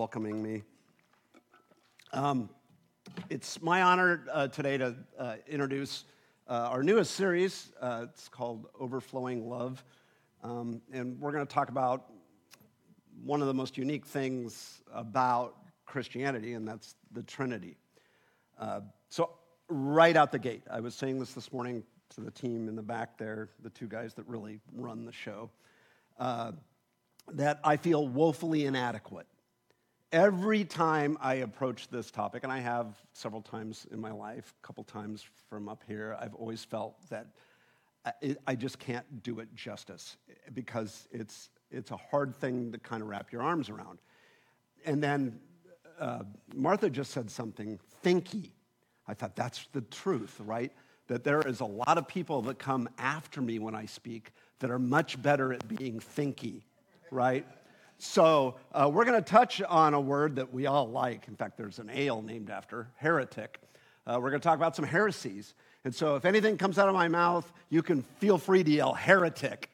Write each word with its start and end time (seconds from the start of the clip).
welcoming 0.00 0.42
me. 0.42 0.62
Um, 2.14 2.48
it's 3.28 3.60
my 3.60 3.82
honor 3.82 4.24
uh, 4.32 4.48
today 4.48 4.78
to 4.78 4.96
uh, 5.18 5.34
introduce 5.46 6.06
uh, 6.48 6.70
our 6.70 6.82
newest 6.82 7.16
series. 7.16 7.70
Uh, 7.78 8.06
it's 8.08 8.26
called 8.26 8.68
Overflowing 8.80 9.46
Love. 9.50 9.84
Um, 10.42 10.80
and 10.90 11.20
we're 11.20 11.32
going 11.32 11.46
to 11.46 11.54
talk 11.54 11.68
about 11.68 12.06
one 13.22 13.42
of 13.42 13.46
the 13.46 13.52
most 13.52 13.76
unique 13.76 14.06
things 14.06 14.80
about 14.90 15.56
Christianity, 15.84 16.54
and 16.54 16.66
that's 16.66 16.94
the 17.12 17.22
Trinity. 17.22 17.76
Uh, 18.58 18.80
so, 19.10 19.32
right 19.68 20.16
out 20.16 20.32
the 20.32 20.38
gate, 20.38 20.62
I 20.70 20.80
was 20.80 20.94
saying 20.94 21.18
this 21.18 21.34
this 21.34 21.52
morning 21.52 21.82
to 22.14 22.22
the 22.22 22.30
team 22.30 22.68
in 22.68 22.74
the 22.74 22.82
back 22.82 23.18
there, 23.18 23.50
the 23.62 23.68
two 23.68 23.86
guys 23.86 24.14
that 24.14 24.26
really 24.26 24.60
run 24.74 25.04
the 25.04 25.12
show, 25.12 25.50
uh, 26.18 26.52
that 27.32 27.60
I 27.62 27.76
feel 27.76 28.08
woefully 28.08 28.64
inadequate 28.64 29.26
every 30.12 30.64
time 30.64 31.16
I 31.20 31.34
approach 31.34 31.88
this 31.88 32.10
topic, 32.10 32.42
and 32.42 32.52
I 32.52 32.58
have 32.58 32.86
several 33.12 33.42
times 33.42 33.86
in 33.92 34.00
my 34.00 34.10
life, 34.10 34.54
a 34.62 34.66
couple 34.66 34.84
times 34.84 35.24
from 35.48 35.68
up 35.68 35.84
here, 35.86 36.16
I've 36.20 36.34
always 36.34 36.64
felt 36.64 36.96
that 37.10 37.28
I 38.46 38.54
just 38.54 38.78
can't 38.78 39.22
do 39.22 39.40
it 39.40 39.54
justice 39.54 40.16
because 40.54 41.06
it's, 41.12 41.50
it's 41.70 41.90
a 41.90 41.96
hard 41.96 42.34
thing 42.34 42.72
to 42.72 42.78
kind 42.78 43.02
of 43.02 43.08
wrap 43.08 43.30
your 43.30 43.42
arms 43.42 43.68
around. 43.68 43.98
And 44.86 45.02
then 45.02 45.38
uh, 45.98 46.20
Martha 46.54 46.88
just 46.88 47.10
said 47.10 47.30
something 47.30 47.78
thinky. 48.02 48.50
I 49.06 49.12
thought 49.12 49.36
that's 49.36 49.68
the 49.72 49.82
truth, 49.82 50.40
right? 50.40 50.72
That 51.08 51.24
there 51.24 51.42
is 51.42 51.60
a 51.60 51.66
lot 51.66 51.98
of 51.98 52.08
people 52.08 52.40
that 52.42 52.58
come 52.58 52.88
after 52.96 53.42
me 53.42 53.58
when 53.58 53.74
I 53.74 53.84
speak 53.84 54.32
that 54.60 54.70
are 54.70 54.78
much 54.78 55.20
better 55.20 55.52
at 55.52 55.68
being 55.68 56.00
thinky, 56.00 56.62
right? 57.10 57.46
So, 58.02 58.54
uh, 58.72 58.90
we're 58.90 59.04
going 59.04 59.22
to 59.22 59.30
touch 59.30 59.60
on 59.60 59.92
a 59.92 60.00
word 60.00 60.36
that 60.36 60.54
we 60.54 60.64
all 60.64 60.88
like. 60.88 61.28
In 61.28 61.36
fact, 61.36 61.58
there's 61.58 61.78
an 61.78 61.90
ale 61.90 62.22
named 62.22 62.48
after 62.48 62.88
heretic. 62.96 63.60
Uh, 64.06 64.18
we're 64.22 64.30
going 64.30 64.40
to 64.40 64.48
talk 64.48 64.56
about 64.56 64.74
some 64.74 64.86
heresies. 64.86 65.52
And 65.84 65.94
so, 65.94 66.16
if 66.16 66.24
anything 66.24 66.56
comes 66.56 66.78
out 66.78 66.88
of 66.88 66.94
my 66.94 67.08
mouth, 67.08 67.52
you 67.68 67.82
can 67.82 68.00
feel 68.18 68.38
free 68.38 68.64
to 68.64 68.70
yell 68.70 68.94
heretic 68.94 69.68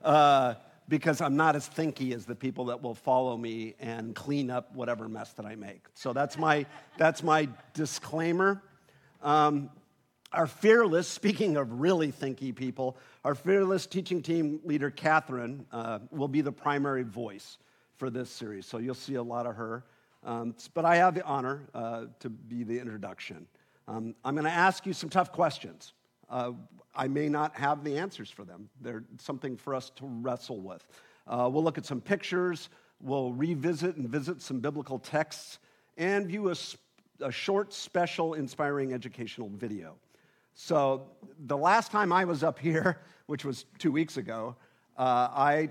uh, 0.00 0.54
because 0.88 1.20
I'm 1.20 1.34
not 1.34 1.56
as 1.56 1.68
thinky 1.68 2.14
as 2.14 2.24
the 2.24 2.36
people 2.36 2.66
that 2.66 2.80
will 2.80 2.94
follow 2.94 3.36
me 3.36 3.74
and 3.80 4.14
clean 4.14 4.48
up 4.48 4.72
whatever 4.76 5.08
mess 5.08 5.32
that 5.32 5.44
I 5.44 5.56
make. 5.56 5.84
So, 5.94 6.12
that's 6.12 6.38
my, 6.38 6.66
that's 6.98 7.24
my 7.24 7.48
disclaimer. 7.74 8.62
Um, 9.22 9.70
our 10.32 10.46
fearless, 10.46 11.08
speaking 11.08 11.56
of 11.56 11.80
really 11.80 12.12
thinky 12.12 12.54
people, 12.54 12.96
our 13.24 13.34
fearless 13.34 13.86
teaching 13.86 14.22
team 14.22 14.60
leader, 14.62 14.88
Catherine, 14.88 15.66
uh, 15.72 15.98
will 16.12 16.28
be 16.28 16.42
the 16.42 16.52
primary 16.52 17.02
voice 17.02 17.58
for 18.02 18.10
this 18.10 18.30
series. 18.30 18.66
So 18.66 18.78
you'll 18.78 18.96
see 18.96 19.14
a 19.14 19.22
lot 19.22 19.46
of 19.46 19.54
her. 19.54 19.84
Um, 20.24 20.56
but 20.74 20.84
I 20.84 20.96
have 20.96 21.14
the 21.14 21.22
honor 21.24 21.68
uh, 21.72 22.06
to 22.18 22.30
be 22.30 22.64
the 22.64 22.76
introduction. 22.76 23.46
Um, 23.86 24.16
I'm 24.24 24.34
going 24.34 24.44
to 24.44 24.50
ask 24.50 24.84
you 24.86 24.92
some 24.92 25.08
tough 25.08 25.30
questions. 25.30 25.92
Uh, 26.28 26.50
I 26.96 27.06
may 27.06 27.28
not 27.28 27.54
have 27.54 27.84
the 27.84 27.96
answers 27.96 28.28
for 28.28 28.44
them. 28.44 28.68
They're 28.80 29.04
something 29.20 29.56
for 29.56 29.72
us 29.72 29.90
to 29.90 30.04
wrestle 30.04 30.58
with. 30.58 30.84
Uh, 31.28 31.48
we'll 31.52 31.62
look 31.62 31.78
at 31.78 31.86
some 31.86 32.00
pictures, 32.00 32.70
we'll 33.00 33.34
revisit 33.34 33.94
and 33.94 34.08
visit 34.08 34.42
some 34.42 34.58
biblical 34.58 34.98
texts, 34.98 35.60
and 35.96 36.26
view 36.26 36.50
a, 36.50 36.56
a 37.20 37.30
short, 37.30 37.72
special, 37.72 38.34
inspiring 38.34 38.92
educational 38.92 39.48
video. 39.48 39.94
So, 40.54 41.06
the 41.46 41.56
last 41.56 41.92
time 41.92 42.12
I 42.12 42.24
was 42.24 42.42
up 42.42 42.58
here, 42.58 42.98
which 43.26 43.44
was 43.44 43.64
two 43.78 43.92
weeks 43.92 44.16
ago, 44.16 44.56
uh, 44.98 45.28
I 45.30 45.68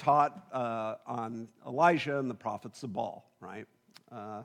taught 0.00 0.46
uh, 0.50 0.94
on 1.06 1.46
Elijah 1.66 2.18
and 2.18 2.30
the 2.30 2.34
prophets 2.34 2.82
of 2.82 2.92
Baal, 2.94 3.30
right? 3.38 3.66
Uh, 4.10 4.42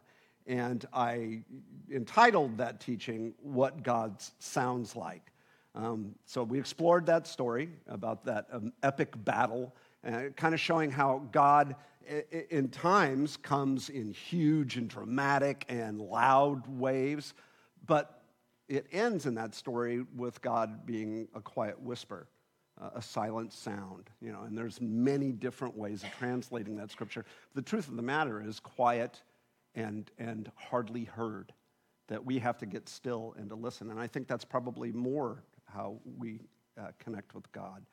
and 0.47 0.85
I 0.93 1.43
entitled 1.89 2.57
that 2.57 2.81
teaching, 2.81 3.33
What 3.41 3.81
God 3.81 4.21
Sounds 4.39 4.97
Like. 4.97 5.31
Um, 5.73 6.13
so 6.25 6.43
we 6.43 6.59
explored 6.59 7.05
that 7.05 7.25
story 7.25 7.69
about 7.87 8.25
that 8.25 8.47
um, 8.51 8.73
epic 8.83 9.13
battle, 9.23 9.73
uh, 10.05 10.23
kind 10.35 10.53
of 10.53 10.59
showing 10.59 10.91
how 10.91 11.23
God, 11.31 11.75
in 12.49 12.67
times, 12.67 13.37
comes 13.37 13.87
in 13.87 14.11
huge 14.11 14.75
and 14.75 14.89
dramatic 14.89 15.65
and 15.69 16.01
loud 16.01 16.67
waves, 16.67 17.33
but 17.85 18.23
it 18.67 18.87
ends 18.91 19.25
in 19.25 19.35
that 19.35 19.55
story 19.55 20.05
with 20.17 20.41
God 20.41 20.85
being 20.85 21.29
a 21.33 21.39
quiet 21.39 21.79
whisper 21.79 22.27
a 22.95 23.01
silent 23.01 23.53
sound, 23.53 24.09
you 24.21 24.31
know, 24.31 24.41
and 24.43 24.57
there's 24.57 24.81
many 24.81 25.31
different 25.31 25.77
ways 25.77 26.03
of 26.03 26.09
translating 26.17 26.75
that 26.77 26.91
scripture. 26.91 27.25
The 27.53 27.61
truth 27.61 27.87
of 27.87 27.95
the 27.95 28.01
matter 28.01 28.41
is 28.41 28.59
quiet 28.59 29.21
and, 29.75 30.09
and 30.19 30.51
hardly 30.55 31.05
heard, 31.05 31.53
that 32.07 32.23
we 32.23 32.37
have 32.39 32.57
to 32.59 32.65
get 32.65 32.87
still 32.87 33.33
and 33.37 33.49
to 33.49 33.55
listen. 33.55 33.89
And 33.91 33.99
I 33.99 34.07
think 34.07 34.27
that's 34.27 34.45
probably 34.45 34.91
more 34.91 35.43
how 35.65 35.97
we 36.17 36.39
uh, 36.77 36.87
connect 36.99 37.33
with 37.33 37.49
God. 37.51 37.83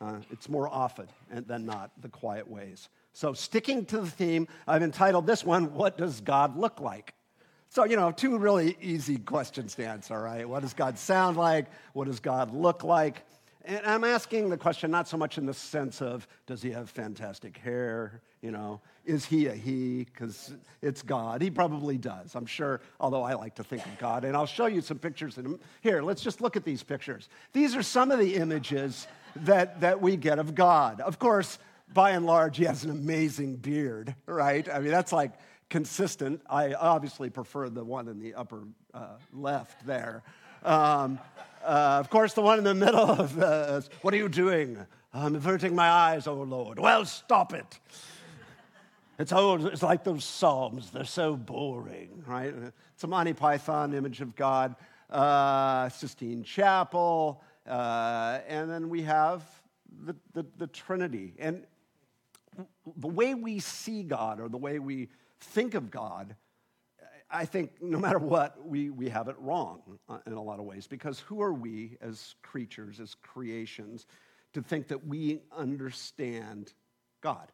Uh, 0.00 0.16
it's 0.30 0.48
more 0.48 0.68
often 0.68 1.06
than 1.30 1.66
not 1.66 1.90
the 2.00 2.08
quiet 2.08 2.48
ways. 2.48 2.88
So, 3.12 3.34
sticking 3.34 3.84
to 3.86 4.00
the 4.00 4.10
theme, 4.10 4.48
I've 4.66 4.82
entitled 4.82 5.26
this 5.26 5.44
one, 5.44 5.74
What 5.74 5.98
Does 5.98 6.22
God 6.22 6.56
Look 6.56 6.80
Like? 6.80 7.12
So, 7.68 7.84
you 7.84 7.96
know, 7.96 8.10
two 8.10 8.38
really 8.38 8.76
easy 8.80 9.18
questions 9.18 9.74
to 9.76 9.86
answer, 9.86 10.20
right? 10.20 10.48
What 10.48 10.62
does 10.62 10.74
God 10.74 10.98
sound 10.98 11.36
like? 11.36 11.66
What 11.92 12.06
does 12.06 12.18
God 12.18 12.52
look 12.52 12.82
like? 12.82 13.22
And 13.64 13.84
I'm 13.84 14.04
asking 14.04 14.48
the 14.48 14.56
question 14.56 14.90
not 14.90 15.06
so 15.06 15.16
much 15.16 15.36
in 15.36 15.44
the 15.44 15.52
sense 15.52 16.00
of 16.00 16.26
does 16.46 16.62
he 16.62 16.70
have 16.70 16.88
fantastic 16.88 17.58
hair? 17.58 18.22
You 18.40 18.50
know, 18.52 18.80
is 19.04 19.26
he 19.26 19.46
a 19.46 19.54
he? 19.54 20.04
Because 20.04 20.54
it's 20.80 21.02
God. 21.02 21.42
He 21.42 21.50
probably 21.50 21.98
does, 21.98 22.34
I'm 22.34 22.46
sure, 22.46 22.80
although 22.98 23.22
I 23.22 23.34
like 23.34 23.56
to 23.56 23.64
think 23.64 23.84
of 23.84 23.98
God. 23.98 24.24
And 24.24 24.34
I'll 24.34 24.46
show 24.46 24.66
you 24.66 24.80
some 24.80 24.98
pictures. 24.98 25.36
In, 25.36 25.44
him. 25.44 25.60
here, 25.82 26.02
let's 26.02 26.22
just 26.22 26.40
look 26.40 26.56
at 26.56 26.64
these 26.64 26.82
pictures. 26.82 27.28
These 27.52 27.76
are 27.76 27.82
some 27.82 28.10
of 28.10 28.18
the 28.18 28.36
images 28.36 29.06
that, 29.36 29.80
that 29.80 30.00
we 30.00 30.16
get 30.16 30.38
of 30.38 30.54
God. 30.54 31.00
Of 31.00 31.18
course, 31.18 31.58
by 31.92 32.10
and 32.10 32.24
large, 32.24 32.56
he 32.56 32.64
has 32.64 32.84
an 32.84 32.90
amazing 32.90 33.56
beard, 33.56 34.14
right? 34.26 34.66
I 34.68 34.78
mean, 34.78 34.90
that's 34.90 35.12
like 35.12 35.32
consistent. 35.68 36.40
I 36.48 36.74
obviously 36.74 37.30
prefer 37.30 37.68
the 37.68 37.84
one 37.84 38.08
in 38.08 38.20
the 38.20 38.34
upper 38.34 38.62
uh, 38.94 39.16
left 39.32 39.86
there. 39.86 40.22
Um, 40.62 41.18
uh, 41.70 42.00
of 42.00 42.10
course, 42.10 42.34
the 42.34 42.42
one 42.42 42.58
in 42.58 42.64
the 42.64 42.74
middle 42.74 42.98
of 42.98 43.38
uh, 43.38 43.80
what 44.02 44.12
are 44.12 44.16
you 44.16 44.28
doing? 44.28 44.76
I'm 45.14 45.36
averting 45.36 45.72
my 45.72 45.88
eyes, 45.88 46.26
oh 46.26 46.42
Lord. 46.42 46.80
Well, 46.80 47.04
stop 47.04 47.54
it. 47.54 47.78
It's 49.20 49.32
old, 49.32 49.64
it's 49.66 49.82
like 49.82 50.02
those 50.02 50.24
Psalms, 50.24 50.90
they're 50.90 51.04
so 51.04 51.36
boring, 51.36 52.24
right? 52.26 52.52
It's 52.94 53.04
a 53.04 53.06
Monty 53.06 53.34
Python 53.34 53.94
image 53.94 54.20
of 54.20 54.34
God, 54.34 54.74
uh, 55.10 55.88
Sistine 55.90 56.42
Chapel, 56.42 57.40
uh, 57.68 58.40
and 58.48 58.68
then 58.68 58.88
we 58.88 59.02
have 59.02 59.44
the, 60.04 60.16
the, 60.32 60.44
the 60.58 60.66
Trinity. 60.66 61.34
And 61.38 61.64
the 62.96 63.08
way 63.08 63.34
we 63.34 63.60
see 63.60 64.02
God 64.02 64.40
or 64.40 64.48
the 64.48 64.58
way 64.58 64.80
we 64.80 65.08
think 65.38 65.74
of 65.74 65.88
God 65.88 66.34
I 67.32 67.44
think 67.44 67.80
no 67.80 67.98
matter 67.98 68.18
what, 68.18 68.66
we, 68.66 68.90
we 68.90 69.08
have 69.08 69.28
it 69.28 69.36
wrong 69.38 69.82
uh, 70.08 70.18
in 70.26 70.32
a 70.32 70.42
lot 70.42 70.58
of 70.58 70.64
ways 70.64 70.86
because 70.86 71.20
who 71.20 71.40
are 71.42 71.52
we 71.52 71.96
as 72.00 72.34
creatures, 72.42 72.98
as 72.98 73.14
creations, 73.14 74.06
to 74.52 74.62
think 74.62 74.88
that 74.88 75.06
we 75.06 75.40
understand 75.56 76.72
God? 77.20 77.52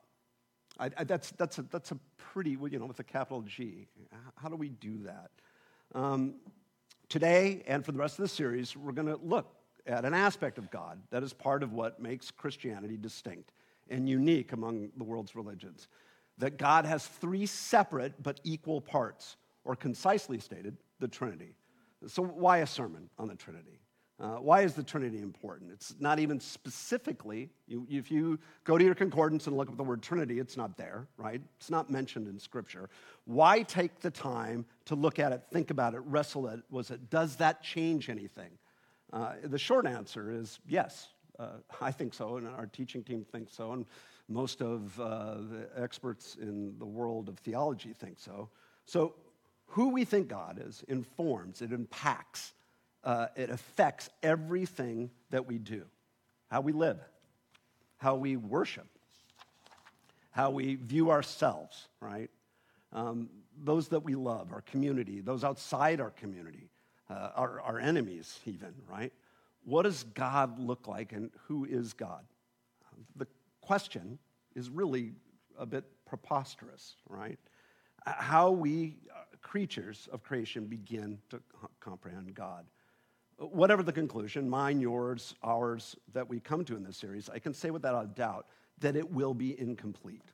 I, 0.78 0.91
I, 0.97 1.04
that's, 1.04 1.31
that's, 1.32 1.59
a, 1.59 1.62
that's 1.62 1.91
a 1.91 1.98
pretty, 2.16 2.50
you 2.50 2.78
know, 2.78 2.87
with 2.87 3.00
a 3.00 3.04
capital 3.04 3.42
G. 3.42 3.87
How 4.37 4.48
do 4.48 4.56
we 4.56 4.70
do 4.70 4.98
that? 5.04 5.31
Um, 5.94 6.37
today 7.08 7.62
and 7.66 7.84
for 7.84 7.93
the 7.93 7.98
rest 7.98 8.19
of 8.19 8.22
the 8.22 8.28
series, 8.28 8.76
we're 8.76 8.93
going 8.93 9.08
to 9.08 9.20
look 9.22 9.53
at 9.87 10.04
an 10.04 10.14
aspect 10.14 10.58
of 10.58 10.70
God 10.70 11.00
that 11.10 11.22
is 11.22 11.32
part 11.32 11.62
of 11.62 11.72
what 11.72 12.00
makes 12.00 12.31
Christianity 12.31 12.97
distinct 12.97 13.53
and 13.88 14.08
unique 14.08 14.53
among 14.53 14.91
the 14.97 15.04
world's 15.04 15.37
religions. 15.37 15.87
That 16.38 16.56
God 16.56 16.84
has 16.84 17.06
three 17.06 17.47
separate 17.47 18.22
but 18.22 18.41
equal 18.43 18.81
parts 18.81 19.37
or 19.66 19.76
concisely 19.76 20.38
stated, 20.38 20.76
the 21.00 21.08
Trinity. 21.08 21.54
So, 22.06 22.22
why 22.22 22.58
a 22.58 22.66
sermon 22.66 23.10
on 23.18 23.28
the 23.28 23.34
Trinity? 23.34 23.80
Uh, 24.18 24.36
why 24.36 24.62
is 24.62 24.72
the 24.72 24.82
Trinity 24.82 25.20
important? 25.20 25.70
It's 25.70 25.94
not 26.00 26.18
even 26.18 26.40
specifically, 26.40 27.50
you, 27.66 27.86
if 27.90 28.10
you 28.10 28.38
go 28.64 28.78
to 28.78 28.84
your 28.84 28.94
concordance 28.94 29.46
and 29.46 29.56
look 29.56 29.68
up 29.68 29.76
the 29.76 29.84
word 29.84 30.02
Trinity, 30.02 30.38
it's 30.38 30.56
not 30.56 30.78
there, 30.78 31.06
right? 31.18 31.42
It's 31.58 31.68
not 31.68 31.90
mentioned 31.90 32.26
in 32.26 32.38
Scripture. 32.38 32.88
Why 33.26 33.60
take 33.62 34.00
the 34.00 34.10
time 34.10 34.64
to 34.86 34.94
look 34.94 35.18
at 35.18 35.32
it, 35.32 35.42
think 35.52 35.70
about 35.70 35.94
it, 35.94 36.00
wrestle 36.06 36.46
it? 36.46 36.60
Was 36.70 36.90
it, 36.90 37.10
does 37.10 37.36
that 37.36 37.62
change 37.62 38.08
anything? 38.08 38.52
Uh, 39.12 39.34
the 39.44 39.58
short 39.58 39.86
answer 39.86 40.30
is 40.30 40.60
yes. 40.66 41.08
Uh, 41.38 41.48
I 41.82 41.90
think 41.90 42.14
so, 42.14 42.38
and 42.38 42.48
our 42.48 42.66
teaching 42.66 43.04
team 43.04 43.22
thinks 43.22 43.54
so, 43.54 43.72
and 43.72 43.84
most 44.28 44.62
of 44.62 44.98
uh, 44.98 45.34
the 45.34 45.68
experts 45.76 46.36
in 46.40 46.78
the 46.78 46.86
world 46.86 47.28
of 47.28 47.38
theology 47.38 47.92
think 47.92 48.18
so. 48.18 48.48
So, 48.86 49.14
who 49.66 49.90
we 49.90 50.04
think 50.04 50.28
God 50.28 50.62
is 50.64 50.84
informs, 50.88 51.62
it 51.62 51.72
impacts, 51.72 52.52
uh, 53.04 53.26
it 53.36 53.50
affects 53.50 54.10
everything 54.22 55.10
that 55.30 55.46
we 55.46 55.58
do 55.58 55.84
how 56.48 56.60
we 56.60 56.72
live, 56.72 57.00
how 57.96 58.14
we 58.14 58.36
worship, 58.36 58.86
how 60.30 60.50
we 60.50 60.76
view 60.76 61.10
ourselves, 61.10 61.88
right? 62.00 62.30
um, 62.92 63.28
those 63.62 63.88
that 63.88 64.00
we 64.00 64.14
love, 64.14 64.52
our 64.52 64.62
community, 64.62 65.20
those 65.20 65.44
outside 65.44 66.00
our 66.00 66.10
community, 66.10 66.70
uh, 67.08 67.30
our, 67.36 67.60
our 67.60 67.78
enemies, 67.78 68.40
even, 68.46 68.74
right? 68.90 69.12
What 69.64 69.82
does 69.82 70.04
God 70.14 70.58
look 70.58 70.88
like 70.88 71.12
and 71.12 71.30
who 71.46 71.64
is 71.64 71.92
God? 71.92 72.24
The 73.16 73.26
question 73.60 74.18
is 74.54 74.70
really 74.70 75.12
a 75.58 75.66
bit 75.66 75.84
preposterous, 76.06 76.94
right? 77.08 77.38
How 78.06 78.50
we, 78.50 78.96
creatures 79.46 80.08
of 80.12 80.25
creation, 80.25 80.66
begin 80.66 81.19
to 81.31 81.40
comprehend 81.78 82.34
God. 82.34 82.66
Whatever 83.38 83.84
the 83.84 83.93
conclusion, 83.93 84.50
mine, 84.50 84.81
yours, 84.81 85.37
ours, 85.40 85.94
that 86.14 86.28
we 86.28 86.40
come 86.40 86.64
to 86.64 86.75
in 86.75 86.82
this 86.82 86.96
series, 86.96 87.31
I 87.31 87.38
can 87.38 87.54
say 87.54 87.70
without 87.70 88.04
a 88.04 88.08
doubt 88.08 88.46
that 88.81 88.96
it 88.96 89.08
will 89.08 89.34
be 89.34 89.58
incomplete. 89.58 90.25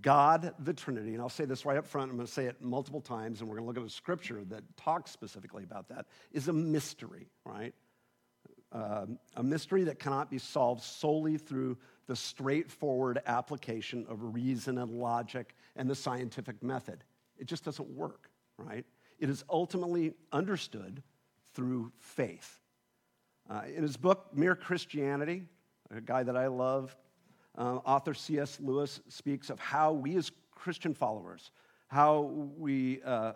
God, 0.00 0.54
the 0.58 0.72
Trinity, 0.72 1.12
and 1.12 1.20
I'll 1.20 1.28
say 1.28 1.44
this 1.44 1.66
right 1.66 1.76
up 1.76 1.86
front, 1.86 2.10
I'm 2.10 2.16
going 2.16 2.26
to 2.26 2.32
say 2.32 2.46
it 2.46 2.62
multiple 2.62 3.02
times, 3.02 3.40
and 3.40 3.50
we're 3.50 3.56
going 3.56 3.64
to 3.64 3.68
look 3.68 3.84
at 3.84 3.86
a 3.86 3.94
scripture 3.94 4.42
that 4.44 4.64
talks 4.78 5.10
specifically 5.10 5.62
about 5.62 5.90
that, 5.90 6.06
is 6.32 6.48
a 6.48 6.54
mystery, 6.54 7.28
right? 7.44 7.74
Um, 8.72 9.18
a 9.36 9.42
mystery 9.42 9.84
that 9.84 9.98
cannot 9.98 10.30
be 10.30 10.38
solved 10.38 10.82
solely 10.82 11.36
through 11.36 11.76
the 12.06 12.16
straightforward 12.16 13.20
application 13.26 14.06
of 14.08 14.34
reason 14.34 14.78
and 14.78 14.90
logic 14.90 15.54
and 15.76 15.88
the 15.88 15.94
scientific 15.94 16.62
method. 16.62 17.04
It 17.38 17.46
just 17.46 17.64
doesn't 17.64 17.88
work, 17.88 18.30
right? 18.58 18.84
It 19.18 19.30
is 19.30 19.44
ultimately 19.48 20.14
understood 20.32 21.02
through 21.54 21.92
faith. 21.98 22.60
Uh, 23.48 23.62
in 23.74 23.82
his 23.82 23.96
book, 23.96 24.28
Mere 24.34 24.54
Christianity, 24.54 25.44
a 25.90 26.00
guy 26.00 26.22
that 26.22 26.36
I 26.36 26.48
love, 26.48 26.96
uh, 27.56 27.76
author 27.84 28.12
C.S. 28.12 28.58
Lewis 28.60 29.00
speaks 29.08 29.50
of 29.50 29.58
how 29.58 29.92
we 29.92 30.16
as 30.16 30.30
Christian 30.54 30.94
followers, 30.94 31.50
how 31.88 32.20
we 32.58 33.00
uh, 33.02 33.32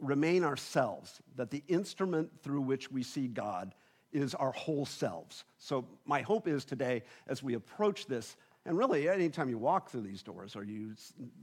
remain 0.00 0.44
ourselves, 0.44 1.20
that 1.36 1.50
the 1.50 1.62
instrument 1.68 2.30
through 2.42 2.60
which 2.60 2.90
we 2.90 3.02
see 3.02 3.26
God 3.26 3.74
is 4.12 4.34
our 4.34 4.52
whole 4.52 4.86
selves. 4.86 5.44
So, 5.58 5.86
my 6.04 6.22
hope 6.22 6.48
is 6.48 6.64
today, 6.64 7.02
as 7.28 7.42
we 7.42 7.54
approach 7.54 8.06
this, 8.06 8.36
and 8.66 8.76
really 8.76 9.08
anytime 9.08 9.48
you 9.48 9.58
walk 9.58 9.90
through 9.90 10.02
these 10.02 10.22
doors 10.22 10.54
or 10.54 10.64
you 10.64 10.94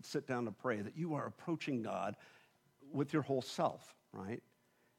sit 0.04 0.28
down 0.28 0.46
to 0.46 0.52
pray, 0.52 0.81
that 0.81 0.96
you 0.96 1.16
are 1.16 1.25
approaching 1.25 1.81
God 1.81 2.16
with 2.92 3.12
your 3.12 3.24
whole 3.24 3.42
self, 3.42 3.96
right? 4.14 4.42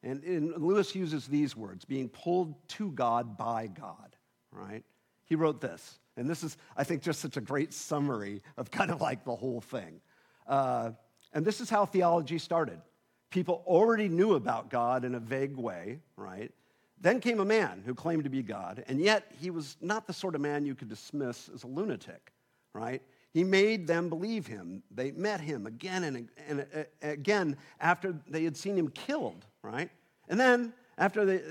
And, 0.03 0.23
and 0.23 0.57
Lewis 0.57 0.95
uses 0.95 1.27
these 1.27 1.55
words 1.55 1.85
being 1.85 2.09
pulled 2.09 2.55
to 2.69 2.91
God 2.91 3.37
by 3.37 3.67
God, 3.67 4.15
right? 4.51 4.83
He 5.25 5.35
wrote 5.35 5.61
this, 5.61 5.99
and 6.17 6.29
this 6.29 6.43
is, 6.43 6.57
I 6.75 6.83
think, 6.83 7.01
just 7.01 7.21
such 7.21 7.37
a 7.37 7.41
great 7.41 7.73
summary 7.73 8.41
of 8.57 8.71
kind 8.71 8.91
of 8.91 9.01
like 9.01 9.23
the 9.23 9.35
whole 9.35 9.61
thing. 9.61 10.01
Uh, 10.47 10.91
and 11.33 11.45
this 11.45 11.61
is 11.61 11.69
how 11.69 11.85
theology 11.85 12.37
started. 12.37 12.81
People 13.29 13.63
already 13.67 14.09
knew 14.09 14.33
about 14.33 14.69
God 14.69 15.05
in 15.05 15.13
a 15.15 15.19
vague 15.19 15.55
way, 15.55 15.99
right? 16.17 16.51
Then 17.01 17.19
came 17.19 17.39
a 17.39 17.45
man 17.45 17.81
who 17.85 17.95
claimed 17.95 18.25
to 18.25 18.29
be 18.29 18.43
God, 18.43 18.83
and 18.87 18.99
yet 18.99 19.31
he 19.39 19.51
was 19.51 19.77
not 19.81 20.05
the 20.05 20.13
sort 20.13 20.35
of 20.35 20.41
man 20.41 20.65
you 20.65 20.75
could 20.75 20.89
dismiss 20.89 21.49
as 21.53 21.63
a 21.63 21.67
lunatic, 21.67 22.33
right? 22.73 23.01
He 23.31 23.43
made 23.43 23.87
them 23.87 24.09
believe 24.09 24.47
him. 24.47 24.83
They 24.91 25.11
met 25.11 25.39
him 25.39 25.65
again 25.65 26.03
and, 26.03 26.29
and 26.47 26.65
uh, 26.75 26.83
again 27.01 27.57
after 27.79 28.15
they 28.27 28.43
had 28.43 28.57
seen 28.57 28.75
him 28.77 28.89
killed, 28.89 29.45
right? 29.61 29.89
And 30.27 30.39
then, 30.39 30.73
after 30.97 31.25
they, 31.25 31.41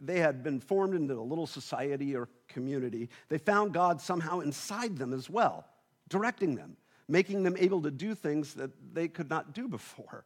they 0.00 0.18
had 0.18 0.42
been 0.42 0.60
formed 0.60 0.94
into 0.94 1.14
a 1.14 1.22
little 1.22 1.46
society 1.46 2.16
or 2.16 2.28
community, 2.48 3.10
they 3.28 3.36
found 3.36 3.74
God 3.74 4.00
somehow 4.00 4.40
inside 4.40 4.96
them 4.96 5.12
as 5.12 5.28
well, 5.28 5.66
directing 6.08 6.54
them, 6.54 6.76
making 7.08 7.42
them 7.42 7.56
able 7.58 7.82
to 7.82 7.90
do 7.90 8.14
things 8.14 8.54
that 8.54 8.70
they 8.94 9.06
could 9.06 9.28
not 9.28 9.52
do 9.52 9.68
before. 9.68 10.24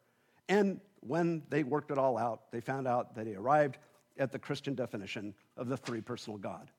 And 0.48 0.80
when 1.00 1.42
they 1.48 1.64
worked 1.64 1.90
it 1.90 1.98
all 1.98 2.16
out, 2.16 2.52
they 2.52 2.60
found 2.60 2.86
out 2.86 3.16
that 3.16 3.26
he 3.26 3.34
arrived 3.34 3.78
at 4.18 4.32
the 4.32 4.38
Christian 4.38 4.74
definition 4.74 5.34
of 5.56 5.68
the 5.68 5.76
three 5.76 6.00
personal 6.00 6.38
God. 6.38 6.70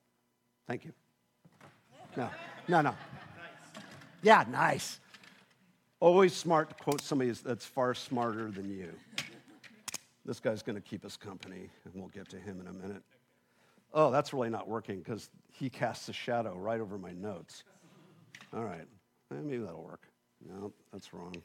Thank 0.68 0.85
you. 0.85 0.94
No, 2.15 2.30
no, 2.68 2.81
no. 2.81 2.95
Yeah, 4.21 4.45
nice. 4.50 5.00
Always 6.00 6.33
smart 6.33 6.69
to 6.69 6.75
quote 6.83 7.01
somebody 7.01 7.31
that's 7.31 7.65
far 7.65 7.94
smarter 7.94 8.51
than 8.51 8.69
you. 8.69 8.91
This 10.25 10.39
guy's 10.39 10.62
going 10.62 10.75
to 10.75 10.81
keep 10.81 11.03
us 11.03 11.18
company, 11.18 11.69
and 11.85 11.94
we'll 11.94 12.09
get 12.09 12.30
to 12.30 12.38
him 12.38 12.62
in 12.62 12.68
a 12.68 12.74
minute. 12.74 13.03
Oh, 13.94 14.09
that's 14.09 14.33
really 14.33 14.50
not 14.50 14.68
working 14.68 15.00
because 15.00 15.30
he 15.51 15.69
casts 15.69 16.07
a 16.09 16.13
shadow 16.13 16.56
right 16.56 16.80
over 16.80 16.97
my 16.97 17.12
notes. 17.12 17.63
All 18.53 18.63
right, 18.63 18.88
maybe 19.30 19.57
that'll 19.57 19.83
work. 19.83 20.07
No, 20.47 20.71
that's 20.91 21.13
wrong. 21.13 21.35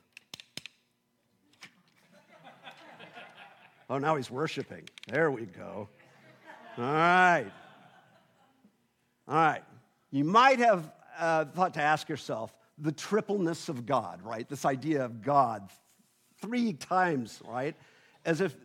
Oh, 3.90 3.98
now 3.98 4.16
he's 4.16 4.30
worshiping. 4.30 4.88
There 5.06 5.30
we 5.30 5.46
go. 5.46 5.88
All 6.76 6.84
right. 6.84 7.50
All 9.26 9.34
right. 9.34 9.62
You 10.10 10.24
might 10.24 10.58
have 10.58 10.90
uh, 11.18 11.46
thought 11.46 11.74
to 11.74 11.82
ask 11.82 12.08
yourself 12.08 12.54
the 12.76 12.92
tripleness 12.92 13.68
of 13.68 13.86
God, 13.86 14.22
right? 14.22 14.48
This 14.48 14.64
idea 14.64 15.04
of 15.04 15.22
God 15.22 15.68
three 16.40 16.72
times, 16.72 17.40
right? 17.46 17.74
As 18.24 18.40
if 18.40 18.56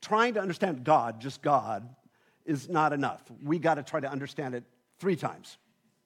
trying 0.00 0.34
to 0.34 0.40
understand 0.40 0.84
God, 0.84 1.20
just 1.20 1.42
God, 1.42 1.88
is 2.44 2.68
not 2.68 2.92
enough. 2.92 3.22
We 3.42 3.58
got 3.58 3.74
to 3.74 3.82
try 3.82 4.00
to 4.00 4.10
understand 4.10 4.54
it 4.54 4.64
three 4.98 5.16
times, 5.16 5.58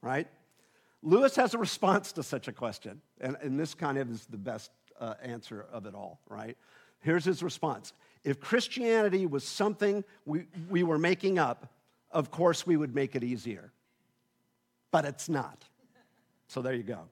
right? 0.02 0.26
Lewis 1.02 1.36
has 1.36 1.54
a 1.54 1.58
response 1.58 2.12
to 2.12 2.22
such 2.22 2.48
a 2.48 2.52
question, 2.52 3.00
and, 3.20 3.36
and 3.40 3.58
this 3.60 3.74
kind 3.74 3.98
of 3.98 4.10
is 4.10 4.26
the 4.26 4.36
best 4.36 4.70
uh, 4.98 5.14
answer 5.22 5.66
of 5.72 5.86
it 5.86 5.94
all, 5.94 6.20
right? 6.28 6.56
Here's 7.00 7.24
his 7.24 7.42
response 7.42 7.92
if 8.26 8.40
Christianity 8.40 9.24
was 9.24 9.44
something 9.44 10.02
we, 10.24 10.46
we 10.68 10.82
were 10.82 10.98
making 10.98 11.38
up, 11.38 11.72
of 12.10 12.32
course 12.32 12.66
we 12.66 12.76
would 12.76 12.92
make 12.92 13.14
it 13.14 13.22
easier. 13.22 13.72
But 14.90 15.04
it's 15.04 15.28
not. 15.28 15.64
So 16.48 16.60
there 16.60 16.74
you 16.74 16.82
go. 16.82 17.02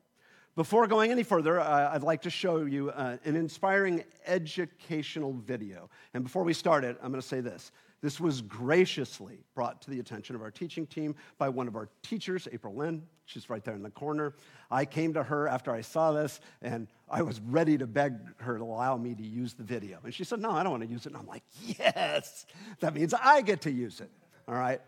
Before 0.57 0.89
going 0.89 1.13
any 1.13 1.23
further, 1.23 1.61
uh, 1.61 1.95
I'd 1.95 2.03
like 2.03 2.23
to 2.23 2.31
show 2.31 2.65
you 2.65 2.91
uh, 2.91 3.19
an 3.25 3.37
inspiring 3.37 4.03
educational 4.27 5.33
video. 5.33 5.89
And 6.15 6.25
before 6.25 6.43
we 6.43 6.53
start 6.53 6.83
it, 6.83 6.97
I'm 7.01 7.11
going 7.11 7.23
to 7.23 7.27
say 7.27 7.41
this. 7.41 7.71
This 8.05 8.21
was 8.21 8.43
graciously 8.43 9.39
brought 9.55 9.81
to 9.81 9.91
the 9.91 9.99
attention 9.99 10.37
of 10.37 10.43
our 10.43 10.51
teaching 10.51 10.87
team 10.87 11.15
by 11.39 11.49
one 11.49 11.67
of 11.67 11.75
our 11.75 11.89
teachers, 12.03 12.47
April 12.53 12.75
Lynn. 12.75 13.03
She's 13.25 13.49
right 13.49 13.65
there 13.65 13.75
in 13.75 13.83
the 13.83 13.89
corner. 13.89 14.35
I 14.71 14.85
came 14.85 15.15
to 15.15 15.23
her 15.23 15.49
after 15.49 15.73
I 15.73 15.81
saw 15.81 16.12
this, 16.12 16.41
and 16.61 16.87
I 17.09 17.23
was 17.23 17.41
ready 17.41 17.79
to 17.79 17.87
beg 17.87 18.12
her 18.43 18.59
to 18.59 18.62
allow 18.62 18.99
me 18.99 19.15
to 19.15 19.23
use 19.23 19.55
the 19.55 19.62
video. 19.62 20.01
And 20.05 20.12
she 20.12 20.23
said, 20.23 20.39
No, 20.39 20.51
I 20.51 20.63
don't 20.63 20.73
want 20.73 20.82
to 20.82 20.89
use 20.91 21.06
it. 21.06 21.13
And 21.13 21.17
I'm 21.17 21.27
like, 21.27 21.44
Yes, 21.63 22.44
that 22.81 22.93
means 22.93 23.15
I 23.15 23.41
get 23.41 23.63
to 23.63 23.70
use 23.70 24.03
it. 24.03 24.11
All 24.46 24.55
right? 24.55 24.82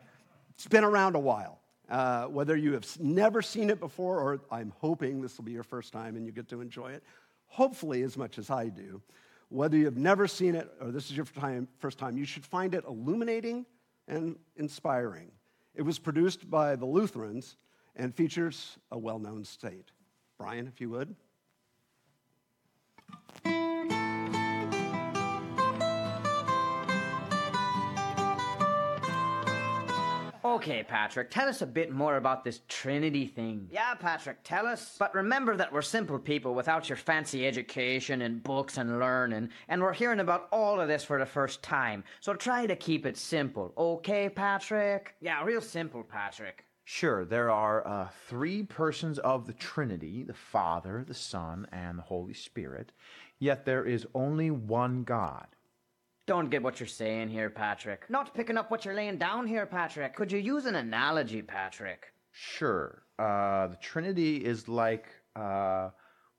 It's 0.51 0.67
been 0.67 0.85
around 0.85 1.17
a 1.17 1.21
while. 1.21 1.59
Uh, 1.89 2.27
whether 2.27 2.55
you 2.55 2.75
have 2.75 2.87
never 3.01 3.41
seen 3.41 3.71
it 3.71 3.81
before, 3.81 4.21
or 4.21 4.43
I'm 4.51 4.75
hoping 4.77 5.23
this 5.23 5.39
will 5.39 5.47
be 5.47 5.53
your 5.53 5.63
first 5.63 5.91
time 5.91 6.17
and 6.17 6.27
you 6.27 6.33
get 6.33 6.49
to 6.49 6.61
enjoy 6.61 6.93
it, 6.93 7.03
hopefully 7.47 8.03
as 8.03 8.19
much 8.19 8.37
as 8.37 8.51
I 8.51 8.69
do. 8.69 9.01
Whether 9.49 9.77
you've 9.77 9.97
never 9.97 10.27
seen 10.27 10.55
it 10.55 10.71
or 10.81 10.91
this 10.91 11.11
is 11.11 11.17
your 11.17 11.27
time, 11.27 11.69
first 11.79 11.99
time, 11.99 12.17
you 12.17 12.25
should 12.25 12.45
find 12.45 12.75
it 12.75 12.85
illuminating 12.87 13.65
and 14.09 14.37
inspiring. 14.57 15.31
It 15.75 15.83
was 15.83 15.99
produced 15.99 16.51
by 16.51 16.77
the 16.77 16.87
Lutherans 16.87 17.57
and 17.95 18.15
features 18.15 18.79
a 18.91 18.99
well 18.99 19.19
known 19.19 19.45
saint. 19.45 19.93
Brian, 20.39 20.67
if 20.67 20.81
you 20.81 20.91
would. 20.91 21.15
Okay, 30.47 30.85
Patrick, 30.85 31.29
tell 31.29 31.49
us 31.49 31.61
a 31.61 31.67
bit 31.67 31.91
more 31.91 32.19
about 32.19 32.45
this 32.45 32.61
Trinity 32.69 33.27
thing. 33.27 33.67
Yeah, 33.69 33.95
Patrick, 33.95 34.45
tell 34.45 34.65
us. 34.65 34.95
But 34.97 35.13
remember 35.13 35.57
that 35.57 35.73
we're 35.73 35.83
simple 35.83 36.21
people 36.21 36.55
without 36.55 36.89
your 36.89 36.95
fancy 36.95 37.45
education 37.49 38.23
and 38.23 38.45
books 38.45 38.79
and 38.79 39.01
learning, 39.01 39.49
and 39.67 39.83
we're 39.83 39.93
hearing 39.93 40.21
about 40.21 40.47
all 40.53 40.81
of 40.81 40.87
this 40.87 41.03
for 41.03 41.19
the 41.19 41.27
first 41.27 41.65
time. 41.65 42.05
So 42.21 42.33
try 42.33 42.65
to 42.65 42.77
keep 42.77 43.07
it 43.07 43.17
simple, 43.17 43.75
okay, 43.77 44.29
Patrick? 44.29 45.17
Yeah, 45.21 45.43
real 45.43 45.61
simple, 45.61 46.05
Patrick. 46.05 46.65
Sure, 46.85 47.25
there 47.25 47.51
are 47.51 47.85
uh, 47.85 48.09
three 48.29 48.63
persons 48.63 49.19
of 49.19 49.49
the 49.49 49.53
Trinity 49.53 50.23
the 50.23 50.33
Father, 50.33 51.05
the 51.09 51.13
Son, 51.13 51.67
and 51.73 51.99
the 51.99 52.03
Holy 52.03 52.35
Spirit, 52.35 52.93
yet 53.41 53.65
there 53.65 53.85
is 53.85 54.07
only 54.15 54.53
one 54.53 55.03
God. 55.03 55.49
Don't 56.27 56.51
get 56.51 56.61
what 56.61 56.81
you're 56.81 56.89
saying 56.89 57.29
here, 57.29 57.49
Patrick. 57.49 58.11
Not 58.11 58.35
picking 58.35 58.57
up 58.57 58.69
what 58.69 58.85
you're 58.85 58.95
laying 58.95 59.17
down 59.17 59.47
here, 59.47 59.65
Patrick. 59.65 60.17
Could 60.17 60.33
you 60.33 60.39
use 60.39 60.67
an 60.67 60.75
analogy, 60.75 61.41
Patrick? 61.41 62.13
Sure. 62.33 63.03
Uh, 63.17 63.69
the 63.69 63.77
Trinity 63.81 64.45
is 64.45 64.69
like 64.69 65.07
uh, 65.37 65.91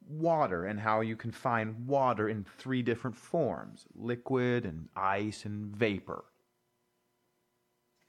water 0.09 0.65
and 0.65 0.77
how 0.77 0.99
you 0.99 1.15
can 1.15 1.31
find 1.31 1.87
water 1.87 2.27
in 2.27 2.45
three 2.57 2.81
different 2.81 3.15
forms 3.15 3.85
liquid 3.95 4.65
and 4.65 4.89
ice 4.95 5.45
and 5.45 5.73
vapor. 5.73 6.25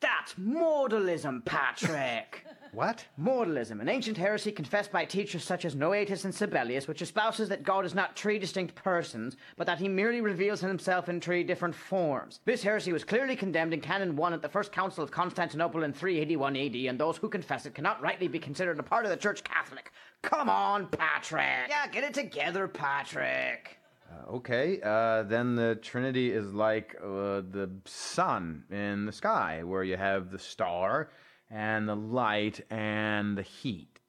That's 0.00 0.34
modalism, 0.34 1.44
Patrick. 1.44 2.44
What? 2.72 3.06
Modalism, 3.18 3.80
an 3.80 3.88
ancient 3.88 4.18
heresy 4.18 4.52
confessed 4.52 4.92
by 4.92 5.06
teachers 5.06 5.42
such 5.42 5.64
as 5.64 5.74
Noetus 5.74 6.26
and 6.26 6.34
Sabellius, 6.34 6.86
which 6.86 7.00
espouses 7.00 7.48
that 7.48 7.62
God 7.62 7.86
is 7.86 7.94
not 7.94 8.14
three 8.14 8.38
distinct 8.38 8.74
persons, 8.74 9.36
but 9.56 9.66
that 9.66 9.78
he 9.78 9.88
merely 9.88 10.20
reveals 10.20 10.60
himself 10.60 11.08
in 11.08 11.18
three 11.18 11.42
different 11.42 11.74
forms. 11.74 12.40
This 12.44 12.62
heresy 12.62 12.92
was 12.92 13.04
clearly 13.04 13.36
condemned 13.36 13.72
in 13.72 13.80
Canon 13.80 14.16
1 14.16 14.32
at 14.34 14.42
the 14.42 14.50
First 14.50 14.70
Council 14.70 15.02
of 15.02 15.10
Constantinople 15.10 15.82
in 15.82 15.94
381 15.94 16.56
AD, 16.56 16.74
and 16.74 17.00
those 17.00 17.16
who 17.16 17.30
confess 17.30 17.64
it 17.64 17.74
cannot 17.74 18.02
rightly 18.02 18.28
be 18.28 18.38
considered 18.38 18.78
a 18.78 18.82
part 18.82 19.06
of 19.06 19.10
the 19.10 19.16
Church 19.16 19.42
Catholic. 19.42 19.90
Come 20.20 20.50
on, 20.50 20.88
Patrick! 20.88 21.70
Yeah, 21.70 21.86
get 21.86 22.04
it 22.04 22.12
together, 22.12 22.68
Patrick. 22.68 23.78
Uh, 24.10 24.36
okay, 24.36 24.80
uh, 24.82 25.22
then 25.24 25.54
the 25.54 25.78
Trinity 25.82 26.32
is 26.32 26.52
like 26.52 26.96
uh, 27.02 27.42
the 27.50 27.70
sun 27.84 28.64
in 28.70 29.06
the 29.06 29.12
sky, 29.12 29.62
where 29.62 29.84
you 29.84 29.96
have 29.96 30.30
the 30.30 30.38
star 30.38 31.10
and 31.50 31.88
the 31.88 31.96
light 31.96 32.60
and 32.70 33.36
the 33.36 33.42
heat. 33.42 34.00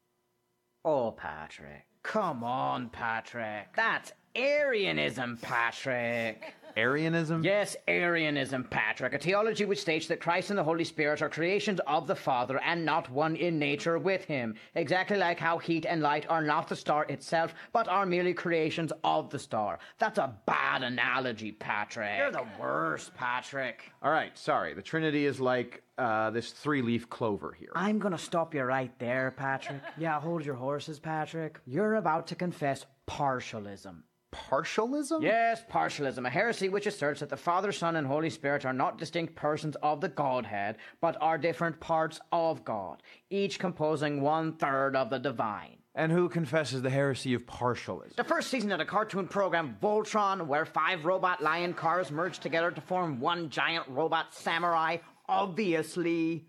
Oh, 0.86 1.12
Patrick. 1.12 1.86
Come 2.04 2.44
on, 2.44 2.90
Patrick. 2.90 3.76
That's 3.76 4.14
Arianism, 4.36 5.38
Patrick. 5.42 6.54
Arianism? 6.78 7.44
Yes, 7.44 7.76
Arianism, 7.88 8.64
Patrick, 8.66 9.14
a 9.14 9.18
theology 9.18 9.66
which 9.66 9.82
states 9.82 10.08
that 10.08 10.20
Christ 10.20 10.50
and 10.50 10.60
the 10.60 10.64
Holy 10.64 10.84
Spirit 10.84 11.22
are 11.22 11.30
creations 11.30 11.80
of 11.88 12.08
the 12.08 12.16
Father 12.16 12.60
and 12.60 12.86
not 12.86 13.10
one 13.10 13.36
in 13.36 13.60
nature 13.60 13.98
with 13.98 14.26
him. 14.26 14.56
Exactly 14.76 15.18
like 15.18 15.40
how 15.40 15.58
heat 15.58 15.86
and 15.86 16.02
light 16.02 16.26
are 16.30 16.42
not 16.42 16.68
the 16.68 16.76
star 16.76 17.06
itself, 17.06 17.54
but 17.74 17.88
are 17.88 18.06
merely 18.06 18.34
creations 18.34 18.92
of 19.04 19.30
the 19.30 19.40
star. 19.40 19.80
That's 19.98 20.18
a 20.18 20.36
bad 20.46 20.84
analogy, 20.84 21.52
Patrick. 21.52 22.18
You're 22.18 22.32
the 22.32 22.48
worst, 22.60 23.14
Patrick. 23.16 23.92
All 24.02 24.12
right, 24.12 24.38
sorry. 24.38 24.74
The 24.74 24.82
Trinity 24.82 25.26
is 25.26 25.40
like 25.40 25.84
uh, 25.98 26.30
this 26.30 26.52
three 26.52 26.82
leaf 26.82 27.10
clover 27.10 27.52
here. 27.52 27.72
I'm 27.76 28.00
gonna 28.00 28.18
stop 28.18 28.56
you 28.56 28.64
right 28.64 28.98
there, 29.00 29.34
Patrick. 29.36 29.82
Yeah, 29.98 30.20
hold 30.20 30.46
your 30.46 30.56
horses, 30.56 31.00
Patrick. 31.00 31.60
You're 31.66 31.96
about 31.96 32.28
to 32.28 32.36
confess 32.36 32.86
partialism. 33.08 34.04
Partialism? 34.32 35.24
Yes, 35.24 35.64
partialism, 35.72 36.26
a 36.26 36.30
heresy 36.30 36.70
which 36.70 36.86
asserts 36.86 37.20
that 37.20 37.30
the 37.30 37.38
Father, 37.38 37.72
Son, 37.72 37.96
and 37.96 38.06
Holy 38.06 38.30
Spirit 38.30 38.66
are 38.66 38.74
not 38.74 38.98
distinct 38.98 39.36
persons 39.36 39.76
of 39.82 40.02
the 40.02 40.10
Godhead, 40.10 40.78
but 41.02 41.18
are 41.20 41.38
different 41.38 41.80
parts 41.80 42.20
of 42.32 42.64
God, 42.64 43.02
each 43.30 43.58
composing 43.60 44.22
one 44.22 44.54
third 44.54 44.96
of 44.96 45.10
the 45.10 45.18
divine. 45.18 45.78
And 45.96 46.12
who 46.12 46.30
confesses 46.30 46.82
the 46.82 46.90
heresy 46.90 47.34
of 47.34 47.46
partialism? 47.46 48.16
The 48.16 48.24
first 48.24 48.50
season 48.50 48.72
of 48.72 48.78
the 48.78 48.86
cartoon 48.86 49.28
program 49.28 49.76
Voltron, 49.82 50.46
where 50.46 50.66
five 50.66 51.06
robot 51.06 51.42
lion 51.42 51.74
cars 51.74 52.12
merge 52.12 52.40
together 52.40 52.72
to 52.72 52.82
form 52.82 53.20
one 53.20 53.50
giant 53.50 53.88
robot 53.88 54.34
samurai, 54.34 54.98
obviously. 55.28 56.46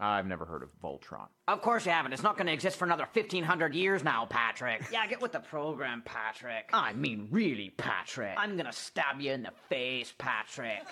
I've 0.00 0.26
never 0.26 0.44
heard 0.44 0.62
of 0.62 0.68
Voltron. 0.82 1.28
Of 1.48 1.62
course 1.62 1.86
you 1.86 1.92
haven't. 1.92 2.12
It's 2.12 2.22
not 2.22 2.36
going 2.36 2.46
to 2.46 2.52
exist 2.52 2.76
for 2.76 2.84
another 2.84 3.06
1,500 3.12 3.74
years 3.74 4.02
now, 4.02 4.26
Patrick. 4.26 4.82
Yeah, 4.92 5.06
get 5.06 5.20
with 5.20 5.32
the 5.32 5.40
program, 5.40 6.02
Patrick. 6.04 6.70
I 6.72 6.92
mean, 6.92 7.28
really, 7.30 7.70
Patrick. 7.76 8.34
I'm 8.36 8.54
going 8.54 8.66
to 8.66 8.72
stab 8.72 9.20
you 9.20 9.32
in 9.32 9.42
the 9.42 9.52
face, 9.68 10.12
Patrick. 10.18 10.82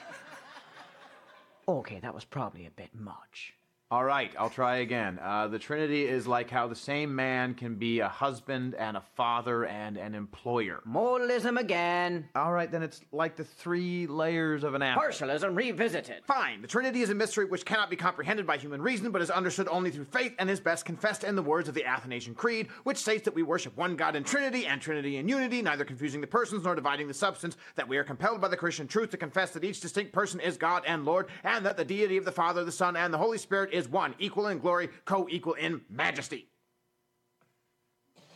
Okay, 1.66 2.00
that 2.00 2.14
was 2.14 2.24
probably 2.24 2.66
a 2.66 2.70
bit 2.70 2.90
much. 2.94 3.54
All 3.92 4.04
right, 4.04 4.32
I'll 4.38 4.50
try 4.50 4.76
again. 4.76 5.18
Uh, 5.20 5.48
the 5.48 5.58
Trinity 5.58 6.06
is 6.06 6.24
like 6.24 6.48
how 6.48 6.68
the 6.68 6.76
same 6.76 7.12
man 7.12 7.54
can 7.54 7.74
be 7.74 7.98
a 7.98 8.06
husband 8.06 8.76
and 8.76 8.96
a 8.96 9.00
father 9.16 9.66
and 9.66 9.96
an 9.96 10.14
employer. 10.14 10.80
Modalism 10.88 11.58
again. 11.58 12.28
All 12.36 12.52
right, 12.52 12.70
then 12.70 12.84
it's 12.84 13.00
like 13.10 13.34
the 13.34 13.42
three 13.42 14.06
layers 14.06 14.62
of 14.62 14.74
an 14.74 14.82
apple. 14.82 15.02
Partialism 15.02 15.56
revisited. 15.56 16.22
Fine. 16.24 16.62
The 16.62 16.68
Trinity 16.68 17.02
is 17.02 17.10
a 17.10 17.16
mystery 17.16 17.46
which 17.46 17.64
cannot 17.64 17.90
be 17.90 17.96
comprehended 17.96 18.46
by 18.46 18.58
human 18.58 18.80
reason, 18.80 19.10
but 19.10 19.22
is 19.22 19.28
understood 19.30 19.66
only 19.68 19.90
through 19.90 20.04
faith 20.04 20.36
and 20.38 20.48
is 20.48 20.60
best 20.60 20.84
confessed 20.84 21.24
in 21.24 21.34
the 21.34 21.42
words 21.42 21.68
of 21.68 21.74
the 21.74 21.84
Athanasian 21.84 22.36
Creed, 22.36 22.68
which 22.84 22.96
states 22.96 23.24
that 23.24 23.34
we 23.34 23.42
worship 23.42 23.76
one 23.76 23.96
God 23.96 24.14
in 24.14 24.22
Trinity 24.22 24.66
and 24.66 24.80
Trinity 24.80 25.16
in 25.16 25.28
unity, 25.28 25.62
neither 25.62 25.84
confusing 25.84 26.20
the 26.20 26.28
persons 26.28 26.62
nor 26.62 26.76
dividing 26.76 27.08
the 27.08 27.14
substance, 27.14 27.56
that 27.74 27.88
we 27.88 27.96
are 27.96 28.04
compelled 28.04 28.40
by 28.40 28.46
the 28.46 28.56
Christian 28.56 28.86
truth 28.86 29.10
to 29.10 29.16
confess 29.16 29.50
that 29.50 29.64
each 29.64 29.80
distinct 29.80 30.12
person 30.12 30.38
is 30.38 30.56
God 30.56 30.84
and 30.86 31.04
Lord, 31.04 31.26
and 31.42 31.66
that 31.66 31.76
the 31.76 31.84
deity 31.84 32.18
of 32.18 32.24
the 32.24 32.30
Father, 32.30 32.62
the 32.62 32.70
Son, 32.70 32.94
and 32.94 33.12
the 33.12 33.18
Holy 33.18 33.38
Spirit 33.38 33.72
is 33.72 33.79
one, 33.88 34.14
equal 34.18 34.48
in 34.48 34.58
glory, 34.58 34.88
co 35.04 35.26
equal 35.30 35.54
in 35.54 35.80
majesty. 35.88 36.48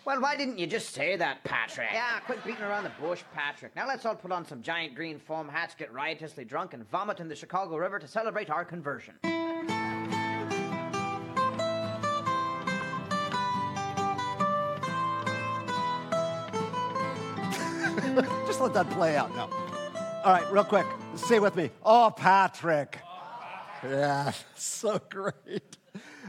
Well, 0.04 0.20
why 0.20 0.36
didn't 0.36 0.58
you 0.58 0.66
just 0.66 0.90
say 0.90 1.16
that, 1.16 1.42
Patrick? 1.44 1.88
Yeah, 1.92 2.20
quit 2.20 2.44
beating 2.44 2.62
around 2.62 2.84
the 2.84 2.92
bush, 3.00 3.22
Patrick. 3.34 3.74
Now 3.74 3.88
let's 3.88 4.04
all 4.04 4.14
put 4.14 4.32
on 4.32 4.44
some 4.44 4.60
giant 4.60 4.94
green 4.94 5.18
foam 5.18 5.48
hats, 5.48 5.74
get 5.74 5.90
riotously 5.94 6.44
drunk, 6.44 6.74
and 6.74 6.86
vomit 6.90 7.20
in 7.20 7.28
the 7.28 7.34
Chicago 7.34 7.76
River 7.76 7.98
to 7.98 8.06
celebrate 8.06 8.50
our 8.50 8.66
conversion. 8.66 9.14
Just 18.46 18.60
let 18.60 18.74
that 18.74 18.90
play 18.90 19.16
out 19.16 19.34
now. 19.34 19.48
All 20.22 20.32
right, 20.32 20.52
real 20.52 20.64
quick. 20.64 20.86
Say 21.16 21.38
with 21.38 21.56
me. 21.56 21.70
Oh, 21.82 22.12
Patrick. 22.14 22.98
Yeah, 23.84 24.32
so 24.54 25.00
great. 25.10 25.76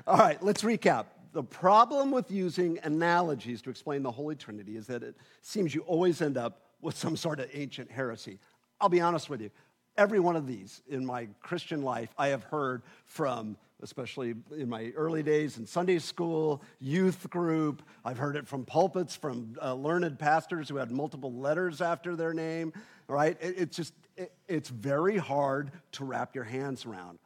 All 0.06 0.18
right, 0.18 0.42
let's 0.44 0.62
recap. 0.62 1.06
The 1.34 1.44
problem 1.44 2.12
with 2.12 2.32
using 2.32 2.80
analogies 2.84 3.62
to 3.64 3.70
explain 3.70 4.04
the 4.04 4.12
Holy 4.12 4.36
Trinity 4.36 4.78
is 4.78 4.88
that 4.88 5.04
it 5.04 5.16
seems 5.42 5.74
you 5.74 5.82
always 5.82 6.22
end 6.22 6.38
up 6.38 6.62
with 6.82 6.98
some 6.98 7.16
sort 7.18 7.40
of 7.40 7.50
ancient 7.54 7.92
heresy. 7.92 8.40
I'll 8.80 8.90
be 8.90 9.02
honest 9.02 9.30
with 9.30 9.42
you. 9.42 9.50
Every 9.98 10.20
one 10.20 10.36
of 10.36 10.46
these 10.46 10.82
in 10.90 11.06
my 11.06 11.28
Christian 11.42 11.82
life, 11.82 12.10
I 12.18 12.28
have 12.28 12.44
heard 12.44 12.84
from, 13.06 13.56
especially 13.82 14.36
in 14.56 14.68
my 14.68 14.92
early 14.96 15.24
days 15.24 15.58
in 15.58 15.66
Sunday 15.66 16.00
school, 16.00 16.62
youth 16.80 17.30
group. 17.30 17.82
I've 18.04 18.18
heard 18.18 18.36
it 18.36 18.48
from 18.48 18.66
pulpits, 18.66 19.16
from 19.16 19.56
uh, 19.62 19.74
learned 19.74 20.20
pastors 20.20 20.68
who 20.68 20.76
had 20.76 20.92
multiple 20.92 21.32
letters 21.34 21.82
after 21.82 22.18
their 22.18 22.34
name, 22.34 22.74
right? 23.08 23.38
It, 23.40 23.56
it's 23.58 23.78
just, 23.78 23.94
it, 24.18 24.34
it's 24.50 24.70
very 24.70 25.18
hard 25.18 25.72
to 25.94 26.04
wrap 26.04 26.36
your 26.36 26.44
hands 26.44 26.86
around. 26.86 27.20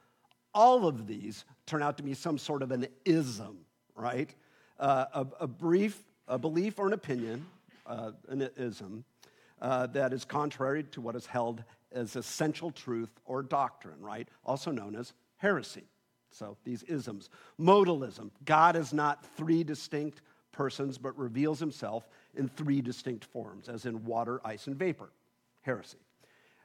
All 0.53 0.88
of 0.88 1.08
these 1.08 1.46
turn 1.65 1.84
out 1.84 1.98
to 1.98 2.03
be 2.03 2.13
some 2.13 2.38
sort 2.38 2.62
of 2.62 2.72
an 2.72 2.88
ism, 3.06 3.60
right? 3.96 4.34
Uh, 4.79 5.06
a, 5.13 5.27
a 5.41 5.48
brief, 5.48 6.03
a 6.27 6.38
belief 6.38 6.79
or 6.79 6.88
an 6.88 6.94
opinion, 6.94 7.46
uh, 7.86 8.12
an 8.27 8.50
ism, 8.58 9.03
uh, 9.62 9.88
that 9.88 10.13
is 10.13 10.25
contrary 10.25 10.84
to 10.84 11.01
what 11.01 11.15
is 11.15 11.25
held 11.25 11.63
as 11.91 12.15
essential 12.15 12.72
truth 12.72 13.10
or 13.25 13.41
doctrine, 13.44 14.00
right? 14.01 14.27
Also 14.46 14.72
known 14.72 14.96
as 14.96 15.13
heresy. 15.38 15.84
So 16.32 16.58
these 16.63 16.84
isms. 16.84 17.29
Modalism 17.60 18.29
God 18.46 18.75
is 18.75 18.94
not 18.94 19.25
three 19.36 19.63
distinct 19.63 20.22
persons, 20.51 20.98
but 20.98 21.18
reveals 21.18 21.60
himself 21.60 22.08
in 22.36 22.48
three 22.48 22.82
distinct 22.82 23.25
forms, 23.25 23.70
as 23.70 23.86
in 23.86 24.06
water, 24.06 24.39
ice, 24.44 24.68
and 24.68 24.75
vapor. 24.75 25.10
Heresy. 25.62 25.98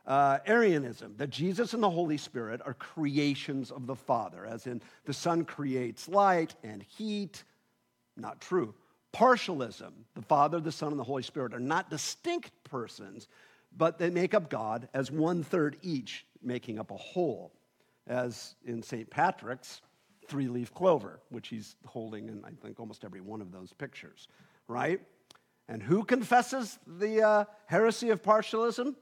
Uh, 0.06 0.38
Arianism, 0.46 1.14
that 1.16 1.30
Jesus 1.30 1.72
and 1.72 1.82
the 1.82 1.90
Holy 1.90 2.18
Spirit 2.18 2.60
are 2.66 2.74
creations 2.74 3.70
of 3.70 3.86
the 3.86 3.96
Father, 3.96 4.44
as 4.44 4.66
in 4.66 4.82
the 5.06 5.14
Son 5.14 5.44
creates 5.44 6.08
light 6.08 6.54
and 6.62 6.82
heat. 6.82 7.42
Not 8.16 8.40
true. 8.40 8.74
Partialism, 9.14 9.92
the 10.14 10.22
Father, 10.22 10.60
the 10.60 10.72
Son, 10.72 10.90
and 10.90 10.98
the 10.98 11.04
Holy 11.04 11.22
Spirit 11.22 11.54
are 11.54 11.60
not 11.60 11.88
distinct 11.88 12.50
persons, 12.64 13.28
but 13.76 13.98
they 13.98 14.10
make 14.10 14.34
up 14.34 14.50
God 14.50 14.88
as 14.92 15.10
one 15.10 15.42
third 15.42 15.76
each, 15.82 16.26
making 16.42 16.78
up 16.78 16.90
a 16.90 16.96
whole, 16.96 17.52
as 18.06 18.56
in 18.66 18.82
St. 18.82 19.08
Patrick's 19.08 19.80
three 20.28 20.48
leaf 20.48 20.72
clover, 20.74 21.20
which 21.30 21.48
he's 21.48 21.76
holding 21.86 22.28
in, 22.28 22.44
I 22.44 22.50
think, 22.62 22.80
almost 22.80 23.04
every 23.04 23.20
one 23.20 23.40
of 23.40 23.52
those 23.52 23.72
pictures, 23.72 24.28
right? 24.68 25.00
And 25.68 25.82
who 25.82 26.04
confesses 26.04 26.78
the 26.86 27.22
uh, 27.22 27.44
heresy 27.66 28.10
of 28.10 28.22
partialism? 28.22 28.94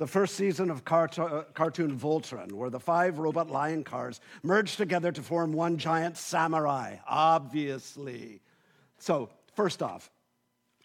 The 0.00 0.06
first 0.06 0.36
season 0.36 0.70
of 0.70 0.78
uh, 0.78 1.42
cartoon 1.52 1.98
Voltron, 1.98 2.52
where 2.52 2.70
the 2.70 2.80
five 2.80 3.18
robot 3.18 3.50
lion 3.50 3.84
cars 3.84 4.18
merge 4.42 4.76
together 4.76 5.12
to 5.12 5.20
form 5.20 5.52
one 5.52 5.76
giant 5.76 6.16
samurai, 6.16 6.96
obviously. 7.06 8.40
So, 8.96 9.28
first 9.54 9.82
off, 9.82 10.10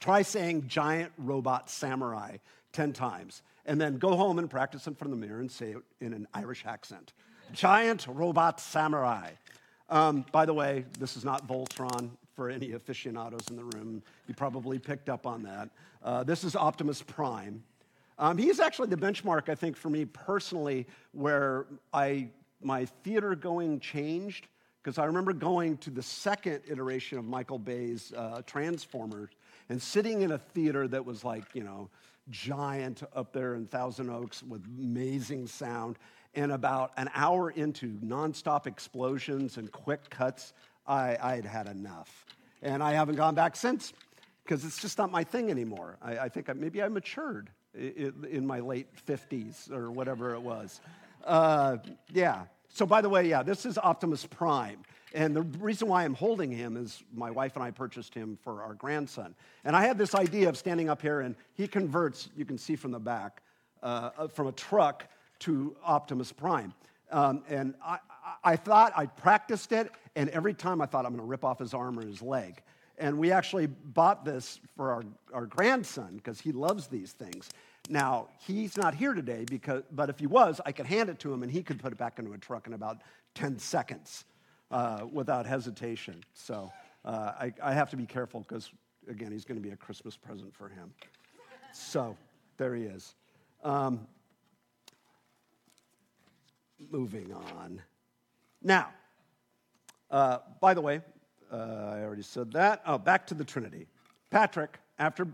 try 0.01 0.21
saying 0.21 0.67
giant 0.67 1.13
robot 1.17 1.69
samurai 1.69 2.39
10 2.73 2.91
times, 2.91 3.41
and 3.65 3.79
then 3.79 3.99
go 3.99 4.17
home 4.17 4.37
and 4.37 4.49
practice 4.49 4.85
in 4.85 4.95
front 4.95 5.13
of 5.13 5.17
the 5.17 5.25
mirror 5.25 5.39
and 5.39 5.49
say 5.49 5.69
it 5.69 5.83
in 6.01 6.11
an 6.11 6.27
Irish 6.33 6.65
accent. 6.65 7.13
Giant 7.53 8.07
robot 8.09 8.59
samurai. 8.59 9.29
Um, 9.87 10.25
by 10.33 10.45
the 10.45 10.53
way, 10.53 10.83
this 10.99 11.15
is 11.15 11.23
not 11.23 11.47
Voltron 11.47 12.09
for 12.35 12.49
any 12.49 12.73
aficionados 12.73 13.47
in 13.49 13.55
the 13.55 13.63
room. 13.63 14.03
You 14.27 14.33
probably 14.33 14.77
picked 14.77 15.07
up 15.07 15.25
on 15.25 15.43
that. 15.43 15.69
Uh, 16.03 16.25
this 16.25 16.43
is 16.43 16.57
Optimus 16.57 17.01
Prime. 17.01 17.63
Um, 18.17 18.37
he's 18.37 18.59
actually 18.59 18.87
the 18.87 18.97
benchmark, 18.97 19.49
I 19.49 19.55
think, 19.55 19.75
for 19.75 19.89
me 19.89 20.05
personally, 20.05 20.87
where 21.11 21.65
I, 21.93 22.29
my 22.61 22.85
theater 23.03 23.35
going 23.35 23.79
changed. 23.79 24.47
Because 24.81 24.99
I 24.99 25.05
remember 25.05 25.33
going 25.33 25.77
to 25.77 25.89
the 25.89 26.03
second 26.03 26.61
iteration 26.67 27.17
of 27.17 27.25
Michael 27.25 27.57
Bay's 27.57 28.13
uh, 28.15 28.43
Transformers 28.45 29.31
and 29.69 29.81
sitting 29.81 30.21
in 30.21 30.33
a 30.33 30.37
theater 30.37 30.87
that 30.87 31.03
was 31.03 31.23
like, 31.23 31.43
you 31.55 31.63
know, 31.63 31.89
giant 32.29 33.01
up 33.15 33.33
there 33.33 33.55
in 33.55 33.65
Thousand 33.65 34.11
Oaks 34.11 34.43
with 34.43 34.63
amazing 34.77 35.47
sound. 35.47 35.97
And 36.35 36.51
about 36.51 36.91
an 36.97 37.09
hour 37.15 37.49
into 37.49 37.97
nonstop 38.05 38.67
explosions 38.67 39.57
and 39.57 39.71
quick 39.71 40.07
cuts, 40.11 40.53
I, 40.85 41.17
I 41.19 41.35
had 41.37 41.45
had 41.45 41.67
enough. 41.67 42.25
And 42.61 42.83
I 42.83 42.93
haven't 42.93 43.15
gone 43.15 43.33
back 43.33 43.55
since 43.55 43.91
because 44.43 44.63
it's 44.65 44.79
just 44.79 44.99
not 44.99 45.11
my 45.11 45.23
thing 45.23 45.49
anymore. 45.49 45.97
I, 46.01 46.19
I 46.19 46.29
think 46.29 46.47
I, 46.47 46.53
maybe 46.53 46.83
I 46.83 46.89
matured 46.89 47.49
in, 47.77 48.45
my 48.45 48.59
late 48.59 48.87
50s 49.05 49.71
or 49.71 49.91
whatever 49.91 50.33
it 50.33 50.41
was. 50.41 50.81
Uh, 51.23 51.77
yeah. 52.13 52.43
So, 52.69 52.85
by 52.85 53.01
the 53.01 53.09
way, 53.09 53.27
yeah, 53.27 53.43
this 53.43 53.65
is 53.65 53.77
Optimus 53.77 54.25
Prime. 54.25 54.79
And 55.13 55.35
the 55.35 55.43
reason 55.43 55.87
why 55.87 56.03
I'm 56.03 56.13
holding 56.13 56.51
him 56.51 56.75
is 56.75 57.01
my 57.13 57.31
wife 57.31 57.55
and 57.55 57.63
I 57.63 57.71
purchased 57.71 58.13
him 58.13 58.37
for 58.43 58.61
our 58.61 58.73
grandson. 58.73 59.33
And 59.63 59.75
I 59.75 59.85
had 59.85 59.97
this 59.97 60.13
idea 60.13 60.49
of 60.49 60.57
standing 60.57 60.89
up 60.89 61.01
here, 61.01 61.21
and 61.21 61.35
he 61.53 61.67
converts, 61.67 62.29
you 62.35 62.43
can 62.43 62.57
see 62.57 62.75
from 62.75 62.91
the 62.91 62.99
back, 62.99 63.41
uh, 63.81 64.09
uh 64.17 64.27
from 64.27 64.47
a 64.47 64.51
truck 64.51 65.07
to 65.39 65.75
Optimus 65.83 66.31
Prime. 66.33 66.73
Um, 67.11 67.43
and 67.47 67.75
I, 67.83 67.99
I 68.43 68.55
thought 68.55 68.93
I 68.95 69.05
practiced 69.05 69.71
it, 69.71 69.91
and 70.15 70.29
every 70.29 70.53
time 70.53 70.81
I 70.81 70.85
thought 70.85 71.05
I'm 71.05 71.11
going 71.11 71.23
to 71.23 71.29
rip 71.29 71.45
off 71.45 71.59
his 71.59 71.73
arm 71.73 71.97
or 71.97 72.05
his 72.05 72.21
leg. 72.21 72.61
And 72.97 73.17
we 73.17 73.31
actually 73.31 73.67
bought 73.67 74.23
this 74.23 74.59
for 74.75 74.91
our, 74.91 75.03
our 75.33 75.45
grandson 75.45 76.15
because 76.15 76.39
he 76.39 76.51
loves 76.51 76.87
these 76.87 77.11
things. 77.11 77.49
Now, 77.89 78.29
he's 78.39 78.77
not 78.77 78.95
here 78.95 79.13
today, 79.13 79.45
because, 79.49 79.83
but 79.91 80.09
if 80.09 80.17
he 80.17 80.27
was, 80.27 80.59
I 80.65 80.71
could 80.71 80.85
hand 80.85 81.09
it 81.09 81.19
to 81.19 81.33
him 81.33 81.43
and 81.43 81.51
he 81.51 81.61
could 81.61 81.79
put 81.79 81.91
it 81.91 81.97
back 81.97 82.19
into 82.19 82.33
a 82.33 82.37
truck 82.37 82.67
in 82.67 82.73
about 82.73 83.01
10 83.35 83.59
seconds 83.59 84.25
uh, 84.71 85.05
without 85.11 85.45
hesitation. 85.45 86.23
So 86.33 86.71
uh, 87.03 87.33
I, 87.39 87.53
I, 87.61 87.73
have 87.73 87.89
to 87.91 87.97
be 87.97 88.05
careful 88.05 88.39
because, 88.39 88.71
again, 89.07 89.31
he's 89.31 89.45
going 89.45 89.61
to 89.61 89.63
be 89.63 89.73
a 89.73 89.77
Christmas 89.77 90.17
present 90.17 90.55
for 90.55 90.69
him. 90.69 90.91
So 91.73 92.17
there 92.57 92.73
he 92.73 92.83
is. 92.83 93.13
Um, 93.63 94.07
moving 96.89 97.33
on. 97.33 97.81
Now, 98.63 98.89
uh, 100.09 100.39
by 100.61 100.73
the 100.73 100.81
way, 100.81 101.01
uh, 101.51 101.93
I 101.95 102.03
already 102.03 102.21
said 102.21 102.51
that. 102.53 102.81
Oh, 102.85 102.97
back 102.97 103.27
to 103.27 103.33
the 103.33 103.43
Trinity. 103.43 103.87
Patrick, 104.31 104.79
after 104.99 105.27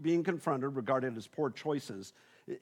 being 0.00 0.22
confronted 0.22 0.76
regarding 0.76 1.14
his 1.14 1.26
poor 1.26 1.50
choices, 1.50 2.12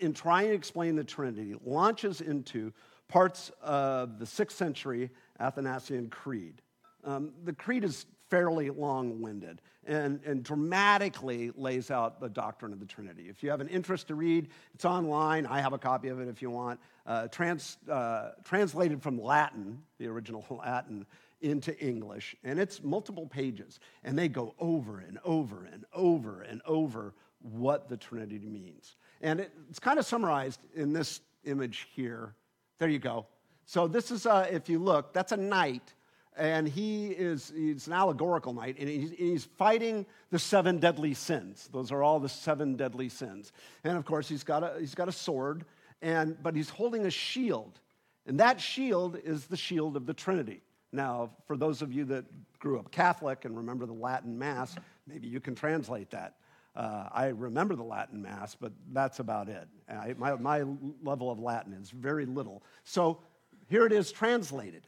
in 0.01 0.13
trying 0.13 0.49
to 0.49 0.55
explain 0.55 0.97
the 0.97 1.05
Trinity, 1.05 1.55
launches 1.65 2.21
into 2.21 2.73
parts 3.09 3.51
of 3.63 4.19
the 4.19 4.27
sixth 4.27 4.57
century 4.57 5.11
Athanasian 5.39 6.11
Creed. 6.11 6.61
Um, 7.05 7.33
the 7.45 7.53
Creed 7.53 7.85
is 7.85 8.07
fairly 8.31 8.71
long 8.71 9.21
winded 9.21 9.61
and, 9.87 10.21
and 10.25 10.43
dramatically 10.43 11.53
lays 11.55 11.91
out 11.91 12.21
the 12.21 12.29
doctrine 12.29 12.73
of 12.73 12.81
the 12.81 12.87
Trinity. 12.87 13.29
If 13.29 13.43
you 13.43 13.51
have 13.51 13.61
an 13.61 13.69
interest 13.69 14.09
to 14.09 14.17
read, 14.17 14.49
it's 14.75 14.85
online. 14.85 15.47
I 15.47 15.61
have 15.61 15.73
a 15.73 15.79
copy 15.79 16.09
of 16.09 16.21
it 16.21 16.29
if 16.29 16.43
you 16.43 16.51
want. 16.51 16.81
Uh, 17.07 17.29
trans, 17.29 17.79
uh, 17.89 18.31
translated 18.45 19.01
from 19.01 19.21
Latin, 19.23 19.81
the 19.99 20.09
original 20.09 20.45
Latin, 20.65 21.07
into 21.41 21.79
English, 21.85 22.35
and 22.45 22.59
it's 22.59 22.83
multiple 22.83 23.27
pages. 23.27 23.81
And 24.05 24.19
they 24.19 24.29
go 24.29 24.55
over 24.59 25.01
and 25.01 25.19
over 25.25 25.69
and 25.71 25.85
over 25.93 26.43
and 26.43 26.63
over 26.67 27.15
what 27.41 27.89
the 27.89 27.97
Trinity 27.97 28.39
means. 28.39 28.97
And 29.21 29.41
it, 29.41 29.53
it's 29.69 29.79
kind 29.79 29.99
of 29.99 30.07
summarized 30.07 30.61
in 30.75 30.93
this 30.93 31.21
image 31.45 31.89
here. 31.95 32.35
There 32.79 32.89
you 32.89 32.99
go. 32.99 33.27
So 33.65 33.87
this 33.89 34.11
is, 34.11 34.27
uh, 34.27 34.47
if 34.51 34.69
you 34.69 34.79
look, 34.79 35.13
that's 35.13 35.33
a 35.33 35.37
knight, 35.37 35.95
and 36.37 36.69
he 36.69 37.09
is 37.09 37.53
he's 37.55 37.87
an 37.87 37.95
allegorical 37.95 38.53
knight, 38.53 38.77
and 38.79 38.89
he's, 38.89 39.11
he's, 39.13 39.45
fighting 39.45 40.05
the 40.31 40.39
seven 40.39 40.79
deadly 40.79 41.15
sins. 41.15 41.69
Those 41.73 41.91
are 41.91 42.03
all 42.03 42.21
the 42.21 42.29
seven 42.29 42.77
deadly 42.77 43.09
sins. 43.09 43.53
And 43.85 43.97
of 43.97 44.05
course, 44.05 44.29
he's 44.29 44.45
got 44.45 44.63
a, 44.63 44.79
he's 44.79 44.95
got 44.95 45.09
a 45.09 45.13
sword, 45.13 45.65
and, 46.03 46.41
but 46.43 46.55
he's 46.55 46.69
holding 46.69 47.07
a 47.07 47.11
shield. 47.11 47.81
And 48.27 48.39
that 48.41 48.61
shield 48.61 49.19
is 49.25 49.47
the 49.47 49.57
shield 49.57 49.97
of 49.97 50.07
the 50.07 50.15
Trinity. 50.15 50.63
Now, 50.97 51.31
for 51.47 51.59
those 51.59 51.83
of 51.83 51.93
you 51.93 52.07
that 52.07 52.25
grew 52.59 52.79
up 52.79 52.91
Catholic 52.91 53.45
and 53.45 53.55
remember 53.55 53.85
the 53.85 53.93
Latin 53.93 54.39
Mass, 54.39 54.75
maybe 55.07 55.29
you 55.29 55.41
can 55.41 55.55
translate 55.55 56.11
that. 56.11 56.37
Uh, 56.75 57.09
I 57.13 57.27
remember 57.27 57.75
the 57.75 57.85
Latin 57.85 58.23
Mass, 58.23 58.55
but 58.55 58.73
that's 58.93 59.19
about 59.19 59.51
it. 59.51 59.69
I, 59.89 60.15
my, 60.17 60.35
my 60.37 60.65
level 61.03 61.31
of 61.31 61.39
Latin 61.39 61.75
is 61.75 61.91
very 61.91 62.25
little. 62.25 62.63
So 62.85 63.21
here 63.69 63.85
it 63.85 63.93
is 63.93 64.11
translated. 64.11 64.87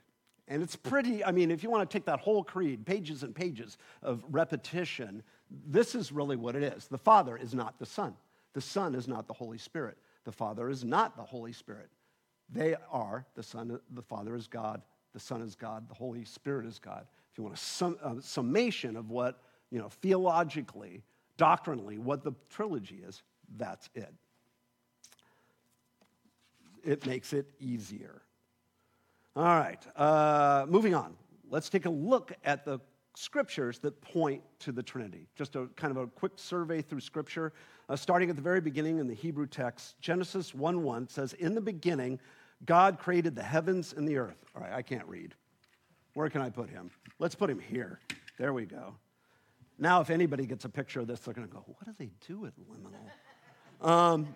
And 0.48 0.62
it's 0.62 0.76
pretty, 0.76 1.22
I 1.22 1.30
mean, 1.30 1.50
if 1.50 1.62
you 1.62 1.68
want 1.68 1.88
to 1.88 1.94
take 1.94 2.06
that 2.06 2.20
whole 2.20 2.42
creed, 2.42 2.87
pages 2.87 3.22
and 3.22 3.35
pages 3.35 3.76
of 4.02 4.24
repetition, 4.30 5.22
this 5.66 5.94
is 5.94 6.11
really 6.11 6.37
what 6.37 6.56
it 6.56 6.62
is. 6.62 6.87
The 6.87 6.96
Father 6.96 7.37
is 7.37 7.52
not 7.52 7.78
the 7.78 7.87
Son. 7.87 8.14
The 8.54 8.62
Son 8.62 8.94
is 8.94 9.06
not 9.06 9.28
the 9.28 9.35
Holy 9.35 9.59
Spirit. 9.59 9.98
The 10.24 10.33
Father 10.33 10.70
is 10.70 10.85
not 10.85 11.16
the 11.16 11.22
Holy 11.22 11.52
Spirit. 11.52 11.90
They 12.50 12.76
are 12.90 13.26
the 13.35 13.42
Son, 13.42 13.78
the 13.90 14.02
Father 14.02 14.35
is 14.35 14.46
God, 14.46 14.80
the 15.18 15.24
Son 15.24 15.42
is 15.42 15.57
God, 15.57 15.88
the 15.88 15.94
Holy 15.94 16.24
Spirit 16.24 16.64
is 16.64 16.78
God. 16.78 17.04
If 17.33 17.38
you 17.38 17.42
want 17.42 17.57
a, 17.57 17.61
sum, 17.61 17.96
a 18.04 18.22
summation 18.22 18.94
of 18.96 19.11
what, 19.11 19.42
you 19.70 19.81
know, 19.81 19.88
theologically, 19.88 21.02
doctrinally, 21.37 21.98
what 21.98 22.22
the 22.22 22.33
trilogy 22.50 23.02
is, 23.04 23.22
that's 23.57 23.90
it. 23.96 24.14
It 26.85 27.04
makes 27.04 27.33
it 27.33 27.50
easier. 27.59 28.22
All 29.35 29.42
right, 29.42 29.85
uh, 29.96 30.66
moving 30.68 30.94
on. 30.94 31.16
Let's 31.50 31.68
take 31.68 31.87
a 31.87 31.90
look 31.90 32.33
at 32.44 32.64
the 32.64 32.78
scriptures 33.16 33.81
that 33.81 34.00
point 34.00 34.42
to 34.61 34.70
the 34.70 34.85
Trinity. 34.85 35.26
Just 35.35 35.57
a 35.57 35.66
kind 35.74 35.90
of 35.90 35.96
a 35.96 36.07
quick 36.07 36.33
survey 36.37 36.81
through 36.81 37.00
scripture, 37.00 37.52
uh, 37.88 37.96
starting 37.96 38.31
at 38.31 38.37
the 38.37 38.42
very 38.42 38.61
beginning 38.61 38.98
in 38.98 39.09
the 39.09 39.14
Hebrew 39.14 39.48
text. 39.48 40.00
Genesis 40.00 40.54
1 40.54 40.85
1 40.85 41.09
says, 41.09 41.33
In 41.33 41.57
the 41.57 41.61
beginning, 41.61 42.20
God 42.64 42.99
created 42.99 43.35
the 43.35 43.42
heavens 43.42 43.94
and 43.97 44.07
the 44.07 44.16
earth. 44.16 44.44
All 44.55 44.62
right, 44.62 44.73
I 44.73 44.83
can't 44.83 45.07
read. 45.07 45.35
Where 46.14 46.29
can 46.29 46.40
I 46.40 46.51
put 46.51 46.68
him? 46.68 46.90
Let's 47.18 47.35
put 47.35 47.49
him 47.49 47.59
here. 47.59 48.01
There 48.38 48.53
we 48.53 48.66
go. 48.66 48.94
Now, 49.79 50.01
if 50.01 50.11
anybody 50.11 50.47
gets 50.47 50.64
a 50.64 50.68
picture 50.68 51.01
of 51.01 51.07
this, 51.07 51.21
they're 51.21 51.35
going 51.35 51.47
to 51.47 51.53
go, 51.53 51.62
What 51.66 51.85
do 51.85 51.92
they 51.97 52.11
do 52.27 52.38
with 52.38 52.55
Liminal? 52.59 53.87
Um, 53.88 54.35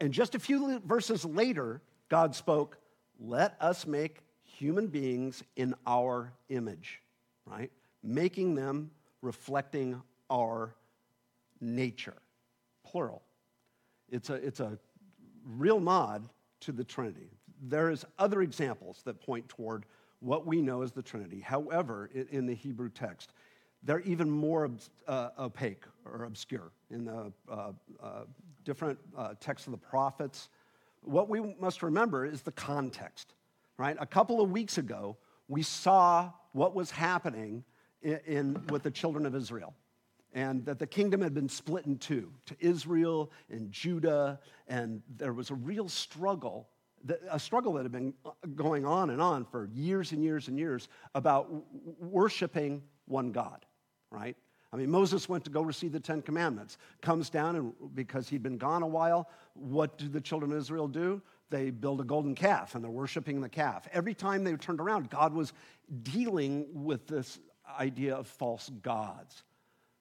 and 0.00 0.12
just 0.12 0.34
a 0.34 0.38
few 0.38 0.80
verses 0.80 1.24
later, 1.24 1.80
God 2.08 2.34
spoke, 2.34 2.78
let 3.20 3.56
us 3.60 3.86
make 3.86 4.20
human 4.42 4.88
beings 4.88 5.42
in 5.56 5.74
our 5.86 6.32
image, 6.48 7.00
right? 7.46 7.70
Making 8.02 8.54
them 8.54 8.90
reflecting 9.22 10.02
our 10.30 10.74
nature, 11.60 12.16
plural. 12.84 13.22
It's 14.10 14.30
a, 14.30 14.34
it's 14.34 14.60
a 14.60 14.78
real 15.44 15.80
nod 15.80 16.28
to 16.60 16.72
the 16.72 16.84
Trinity. 16.84 17.30
There 17.62 17.90
is 17.90 18.04
other 18.18 18.42
examples 18.42 19.02
that 19.04 19.20
point 19.20 19.48
toward 19.48 19.86
what 20.20 20.46
we 20.46 20.60
know 20.60 20.82
as 20.82 20.92
the 20.92 21.02
Trinity. 21.02 21.40
However, 21.40 22.10
in 22.30 22.46
the 22.46 22.54
Hebrew 22.54 22.88
text, 22.88 23.32
they're 23.82 24.00
even 24.00 24.30
more 24.30 24.70
uh, 25.06 25.30
opaque 25.38 25.84
or 26.06 26.24
obscure 26.24 26.72
in 26.90 27.04
the 27.04 27.32
uh, 27.50 27.72
uh, 28.02 28.24
different 28.64 28.98
uh, 29.16 29.34
texts 29.40 29.66
of 29.66 29.72
the 29.72 29.78
prophets 29.78 30.48
what 31.04 31.28
we 31.28 31.40
must 31.60 31.82
remember 31.82 32.24
is 32.24 32.42
the 32.42 32.52
context, 32.52 33.34
right? 33.76 33.96
A 34.00 34.06
couple 34.06 34.40
of 34.40 34.50
weeks 34.50 34.78
ago, 34.78 35.16
we 35.48 35.62
saw 35.62 36.30
what 36.52 36.74
was 36.74 36.90
happening 36.90 37.64
in, 38.02 38.20
in, 38.26 38.66
with 38.70 38.82
the 38.82 38.90
children 38.90 39.26
of 39.26 39.34
Israel, 39.34 39.74
and 40.34 40.64
that 40.66 40.80
the 40.80 40.86
kingdom 40.86 41.20
had 41.20 41.32
been 41.32 41.48
split 41.48 41.86
in 41.86 41.96
two 41.96 42.32
to 42.46 42.56
Israel 42.58 43.30
and 43.48 43.70
Judah, 43.70 44.40
and 44.66 45.00
there 45.16 45.32
was 45.32 45.50
a 45.50 45.54
real 45.54 45.88
struggle, 45.88 46.68
a 47.30 47.38
struggle 47.38 47.72
that 47.74 47.84
had 47.84 47.92
been 47.92 48.12
going 48.56 48.84
on 48.84 49.10
and 49.10 49.22
on 49.22 49.44
for 49.44 49.70
years 49.72 50.10
and 50.12 50.22
years 50.22 50.48
and 50.48 50.58
years 50.58 50.88
about 51.14 51.48
worshiping 52.00 52.82
one 53.06 53.30
God, 53.30 53.64
right? 54.10 54.36
I 54.72 54.76
mean, 54.76 54.90
Moses 54.90 55.28
went 55.28 55.44
to 55.44 55.50
go 55.50 55.62
receive 55.62 55.92
the 55.92 56.00
Ten 56.00 56.20
Commandments, 56.20 56.78
comes 57.00 57.30
down, 57.30 57.54
and 57.54 57.72
because 57.94 58.28
he'd 58.28 58.42
been 58.42 58.58
gone 58.58 58.82
a 58.82 58.88
while, 58.88 59.30
what 59.54 59.96
do 59.98 60.08
the 60.08 60.20
children 60.20 60.50
of 60.50 60.58
Israel 60.58 60.88
do? 60.88 61.22
They 61.48 61.70
build 61.70 62.00
a 62.00 62.04
golden 62.04 62.34
calf 62.34 62.74
and 62.74 62.82
they're 62.82 62.90
worshiping 62.90 63.40
the 63.40 63.48
calf. 63.48 63.86
Every 63.92 64.14
time 64.14 64.42
they 64.42 64.56
turned 64.56 64.80
around, 64.80 65.10
God 65.10 65.32
was 65.32 65.52
dealing 66.02 66.66
with 66.72 67.06
this 67.06 67.38
idea 67.78 68.16
of 68.16 68.26
false 68.26 68.68
gods. 68.82 69.44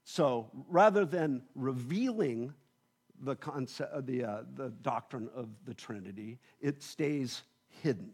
So 0.04 0.50
rather 0.68 1.06
than 1.06 1.44
revealing 1.56 2.54
the, 3.22 3.36
concept, 3.36 3.94
uh, 3.94 4.02
the, 4.02 4.24
uh, 4.24 4.42
the 4.56 4.70
doctrine 4.82 5.30
of 5.36 5.50
the 5.66 5.74
Trinity, 5.74 6.40
it 6.60 6.84
stays 6.84 7.44
hidden, 7.82 8.12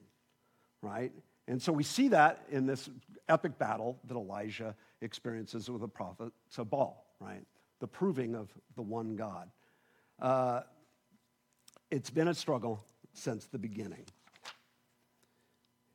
right? 0.82 1.12
And 1.48 1.62
so 1.62 1.74
we 1.74 1.84
see 1.84 2.10
that 2.10 2.44
in 2.52 2.68
this 2.68 2.90
epic 3.28 3.58
battle 3.58 4.00
that 4.06 4.16
Elijah 4.16 4.76
experiences 5.02 5.70
with 5.70 5.82
the 5.82 5.88
prophet 5.88 6.32
of 6.58 6.70
Baal, 6.70 7.06
right? 7.20 7.44
The 7.80 7.88
proving 7.88 8.36
of 8.36 8.50
the 8.76 8.84
one 8.84 9.16
God. 9.16 9.50
Uh, 10.22 10.62
it's 11.90 12.12
been 12.12 12.28
a 12.28 12.34
struggle 12.34 12.86
since 13.14 13.48
the 13.48 13.58
beginning. 13.58 14.06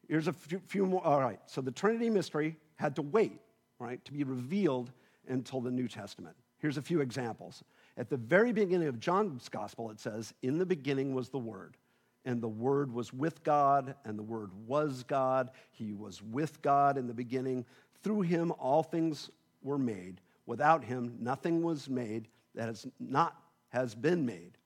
Here's 0.09 0.27
a 0.27 0.33
few, 0.33 0.61
few 0.67 0.87
more. 0.87 1.05
All 1.05 1.21
right, 1.21 1.39
so 1.47 1.61
the 1.61 1.71
Trinity 1.71 2.11
mystery 2.11 2.57
had 2.77 2.97
to 2.97 3.03
wait, 3.03 3.41
right, 3.79 4.05
to 4.05 4.13
be 4.13 4.25
revealed 4.25 4.91
until 5.29 5.61
the 5.61 5.71
New 5.71 5.89
Testament. 5.89 6.37
Here's 6.59 6.79
a 6.79 6.83
few 6.83 7.01
examples. 7.01 7.63
At 7.97 8.09
the 8.09 8.17
very 8.17 8.53
beginning 8.53 8.89
of 8.89 8.99
John's 8.99 9.49
gospel, 9.49 9.91
it 9.91 10.01
says, 10.01 10.33
In 10.43 10.59
the 10.59 10.67
beginning 10.67 11.15
was 11.15 11.29
the 11.29 11.39
Word, 11.39 11.77
and 12.25 12.41
the 12.41 12.49
Word 12.49 12.93
was 12.93 13.13
with 13.13 13.45
God, 13.45 13.95
and 14.05 14.19
the 14.19 14.23
Word 14.23 14.51
was 14.67 15.03
God. 15.05 15.51
He 15.71 15.93
was 15.93 16.23
with 16.23 16.63
God 16.63 16.97
in 16.97 17.07
the 17.07 17.15
beginning. 17.15 17.65
Through 18.03 18.23
him, 18.23 18.53
all 18.59 18.83
things 18.83 19.31
were 19.63 19.79
made. 19.79 20.21
Without 20.47 20.85
him, 20.85 21.17
nothing 21.21 21.63
was 21.63 21.89
made 21.89 22.29
that 22.55 22.69
has 22.69 22.87
not 22.99 23.37
has 23.71 23.95
been 23.95 24.25
made. 24.25 24.57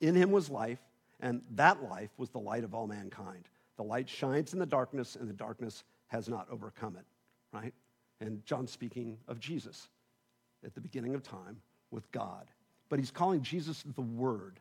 In 0.00 0.14
him 0.14 0.32
was 0.32 0.50
life, 0.50 0.80
and 1.20 1.42
that 1.52 1.82
life 1.82 2.10
was 2.16 2.30
the 2.30 2.38
light 2.40 2.64
of 2.64 2.74
all 2.74 2.86
mankind. 2.86 3.48
The 3.76 3.84
light 3.84 4.08
shines 4.08 4.52
in 4.52 4.58
the 4.58 4.66
darkness, 4.66 5.16
and 5.16 5.28
the 5.28 5.34
darkness 5.34 5.84
has 6.08 6.28
not 6.28 6.48
overcome 6.50 6.96
it. 6.96 7.04
Right? 7.52 7.72
And 8.20 8.44
John 8.44 8.66
speaking 8.66 9.16
of 9.28 9.38
Jesus 9.38 9.88
at 10.64 10.74
the 10.74 10.80
beginning 10.80 11.14
of 11.14 11.22
time 11.22 11.56
with 11.90 12.10
God. 12.12 12.46
But 12.88 12.98
he's 12.98 13.10
calling 13.10 13.42
Jesus 13.42 13.84
the 13.94 14.02
Word. 14.02 14.60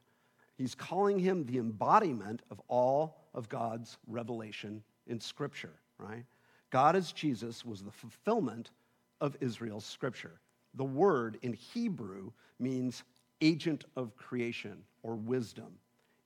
He's 0.58 0.76
calling 0.76 1.20
him 1.20 1.46
the 1.46 1.60
embodiment 1.60 2.42
of 2.50 2.62
all 2.68 3.18
of 3.34 3.48
God's 3.48 3.98
revelation 4.08 4.84
in 5.06 5.20
Scripture, 5.20 5.74
right? 6.00 6.26
God 6.70 6.96
as 6.96 7.12
Jesus 7.12 7.64
was 7.64 7.84
the 7.84 7.92
fulfillment 7.92 8.72
of 9.22 9.38
Israel's 9.40 9.86
Scripture. 9.86 10.40
The 10.74 10.84
word 10.84 11.38
in 11.42 11.54
Hebrew 11.54 12.32
means 12.60 13.04
agent 13.42 13.86
of 13.96 14.16
creation 14.16 14.84
or 15.04 15.16
wisdom. 15.16 15.78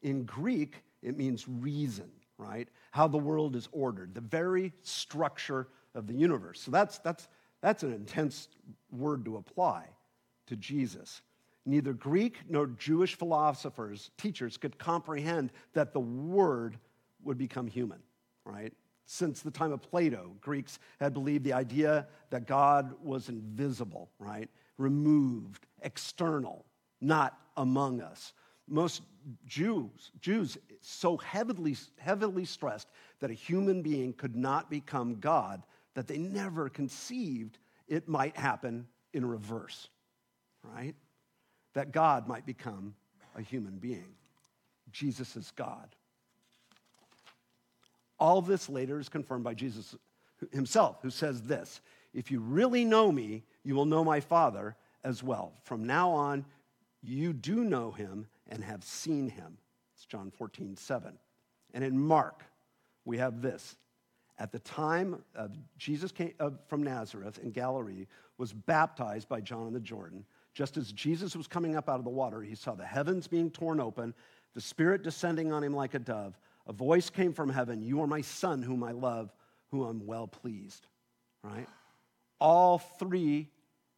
In 0.02 0.24
Greek, 0.24 0.84
it 1.02 1.18
means 1.18 1.48
reason, 1.48 2.10
right? 2.38 2.68
How 2.92 3.08
the 3.08 3.18
world 3.18 3.56
is 3.56 3.70
ordered, 3.72 4.16
the 4.16 4.22
very 4.22 4.74
structure 4.82 5.68
of 5.94 6.08
the 6.08 6.14
universe. 6.14 6.62
So 6.62 6.72
that's, 6.72 7.00
that's, 7.00 7.28
that's 7.62 7.84
an 7.84 7.94
intense 7.94 8.48
word 8.92 9.26
to 9.26 9.38
apply 9.38 9.86
to 10.48 10.56
Jesus. 10.56 11.22
Neither 11.66 11.94
Greek 11.94 12.40
nor 12.50 12.68
Jewish 12.68 13.16
philosophers, 13.16 14.10
teachers, 14.18 14.58
could 14.58 14.78
comprehend 14.80 15.52
that 15.74 15.94
the 15.94 16.00
Word 16.00 16.78
would 17.24 17.38
become 17.38 17.68
human, 17.68 18.00
right? 18.46 18.74
Since 19.06 19.42
the 19.42 19.52
time 19.52 19.72
of 19.72 19.82
Plato, 19.82 20.36
Greeks 20.42 20.80
had 21.00 21.14
believed 21.14 21.44
the 21.44 21.54
idea 21.54 22.08
that 22.32 22.48
God 22.48 22.96
was 23.04 23.30
invisible, 23.30 24.10
right? 24.18 24.50
Removed, 24.78 25.68
external, 25.84 26.66
not 27.00 27.38
among 27.58 28.02
us. 28.02 28.34
Most 28.68 29.04
Jews, 29.46 30.12
Jews 30.20 30.58
so 30.80 31.18
heavily, 31.18 31.76
heavily 32.00 32.46
stressed 32.46 32.88
that 33.20 33.30
a 33.30 33.36
human 33.36 33.84
being 33.84 34.14
could 34.14 34.36
not 34.36 34.70
become 34.70 35.20
God 35.20 35.62
that 35.94 36.08
they 36.08 36.18
never 36.18 36.70
conceived 36.70 37.58
it 37.88 38.08
might 38.08 38.38
happen 38.38 38.88
in 39.14 39.26
reverse, 39.26 39.90
right? 40.64 40.96
that 41.74 41.92
God 41.92 42.28
might 42.28 42.46
become 42.46 42.96
a 43.36 43.42
human 43.42 43.78
being. 43.78 44.16
Jesus 44.92 45.36
is 45.36 45.52
God. 45.52 45.96
All 48.20 48.42
this 48.42 48.70
later 48.70 49.00
is 49.00 49.10
confirmed 49.10 49.44
by 49.44 49.54
Jesus 49.54 49.96
himself, 50.52 50.98
who 51.02 51.10
says 51.10 51.42
this 51.44 51.82
If 52.14 52.30
you 52.30 52.40
really 52.40 52.86
know 52.86 53.12
me, 53.12 53.44
you 53.64 53.76
will 53.76 53.86
know 53.86 54.04
my 54.04 54.20
Father 54.20 54.76
as 55.04 55.24
well. 55.24 55.54
From 55.64 55.86
now 55.86 56.12
on, 56.12 56.46
you 57.02 57.34
do 57.34 57.64
know 57.64 57.92
him 57.92 58.28
and 58.48 58.64
have 58.64 58.84
seen 58.84 59.30
him. 59.30 59.58
It's 59.96 60.06
John 60.06 60.32
14, 60.32 60.76
7. 60.76 61.18
And 61.74 61.84
in 61.84 61.98
Mark, 61.98 62.44
we 63.06 63.18
have 63.18 63.42
this. 63.42 63.76
At 64.42 64.52
the 64.52 64.58
time 64.58 65.24
of 65.36 65.52
Jesus 65.78 66.12
came 66.12 66.34
from 66.68 66.82
Nazareth 66.82 67.38
in 67.44 67.52
Galilee, 67.52 68.08
was 68.40 68.52
baptized 68.52 69.30
by 69.30 69.40
John 69.40 69.68
in 69.68 69.74
the 69.74 69.80
Jordan. 69.80 70.26
Just 70.56 70.78
as 70.78 70.92
Jesus 70.92 71.36
was 71.36 71.46
coming 71.46 71.76
up 71.76 71.88
out 71.88 72.00
of 72.00 72.06
the 72.06 72.10
water, 72.10 72.42
he 72.42 72.56
saw 72.56 72.74
the 72.74 72.84
heavens 72.84 73.28
being 73.28 73.52
torn 73.52 73.80
open, 73.80 74.16
the 74.56 74.62
Spirit 74.62 75.04
descending 75.04 75.54
on 75.54 75.64
him 75.64 75.76
like 75.76 75.94
a 75.94 76.00
dove. 76.00 76.40
A 76.66 76.74
voice 76.74 77.12
came 77.12 77.34
from 77.34 77.50
heaven 77.50 77.84
You 77.84 78.02
are 78.02 78.08
my 78.08 78.22
Son, 78.22 78.64
whom 78.64 78.84
I 78.84 78.94
love, 78.94 79.32
whom 79.70 79.82
I'm 79.82 80.08
well 80.08 80.26
pleased. 80.26 80.88
Right? 81.44 81.68
All 82.40 82.80
three 82.80 83.48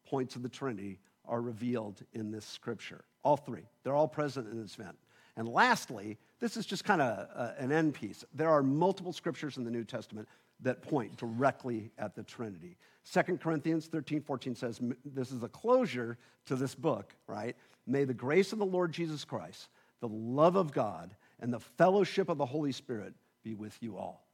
points 0.05 0.35
of 0.35 0.43
the 0.43 0.49
Trinity 0.49 0.99
are 1.23 1.39
revealed 1.39 2.03
in 2.11 2.31
this 2.31 2.45
scripture. 2.45 3.05
All 3.23 3.37
three. 3.37 3.63
They're 3.85 3.95
all 3.95 4.09
present 4.09 4.51
in 4.51 4.61
this 4.61 4.75
event. 4.77 4.97
And 5.35 5.47
lastly, 5.47 6.17
this 6.39 6.57
is 6.57 6.65
just 6.65 6.83
kind 6.83 7.01
of 7.01 7.27
uh, 7.35 7.51
an 7.57 7.71
end 7.71 7.95
piece. 7.95 8.23
There 8.33 8.49
are 8.49 8.61
multiple 8.61 9.13
scriptures 9.13 9.57
in 9.57 9.63
the 9.63 9.71
New 9.71 9.83
Testament 9.83 10.27
that 10.61 10.81
point 10.81 11.17
directly 11.17 11.91
at 11.97 12.15
the 12.15 12.23
Trinity. 12.23 12.77
2 13.11 13.37
Corinthians 13.37 13.87
13, 13.87 14.21
14 14.21 14.55
says, 14.55 14.79
This 15.03 15.31
is 15.31 15.43
a 15.43 15.49
closure 15.49 16.17
to 16.45 16.55
this 16.55 16.75
book, 16.75 17.13
right? 17.27 17.55
May 17.85 18.05
the 18.05 18.13
grace 18.13 18.53
of 18.53 18.59
the 18.59 18.65
Lord 18.65 18.91
Jesus 18.91 19.25
Christ, 19.25 19.69
the 19.99 20.07
love 20.07 20.55
of 20.55 20.71
God, 20.71 21.15
and 21.39 21.53
the 21.53 21.59
fellowship 21.59 22.29
of 22.29 22.37
the 22.37 22.45
Holy 22.45 22.71
Spirit 22.71 23.13
be 23.43 23.55
with 23.55 23.77
you 23.81 23.97
all. 23.97 24.25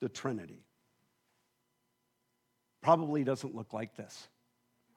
The 0.00 0.08
Trinity. 0.08 0.64
Probably 2.82 3.24
doesn't 3.24 3.54
look 3.54 3.72
like 3.72 3.96
this, 3.96 4.28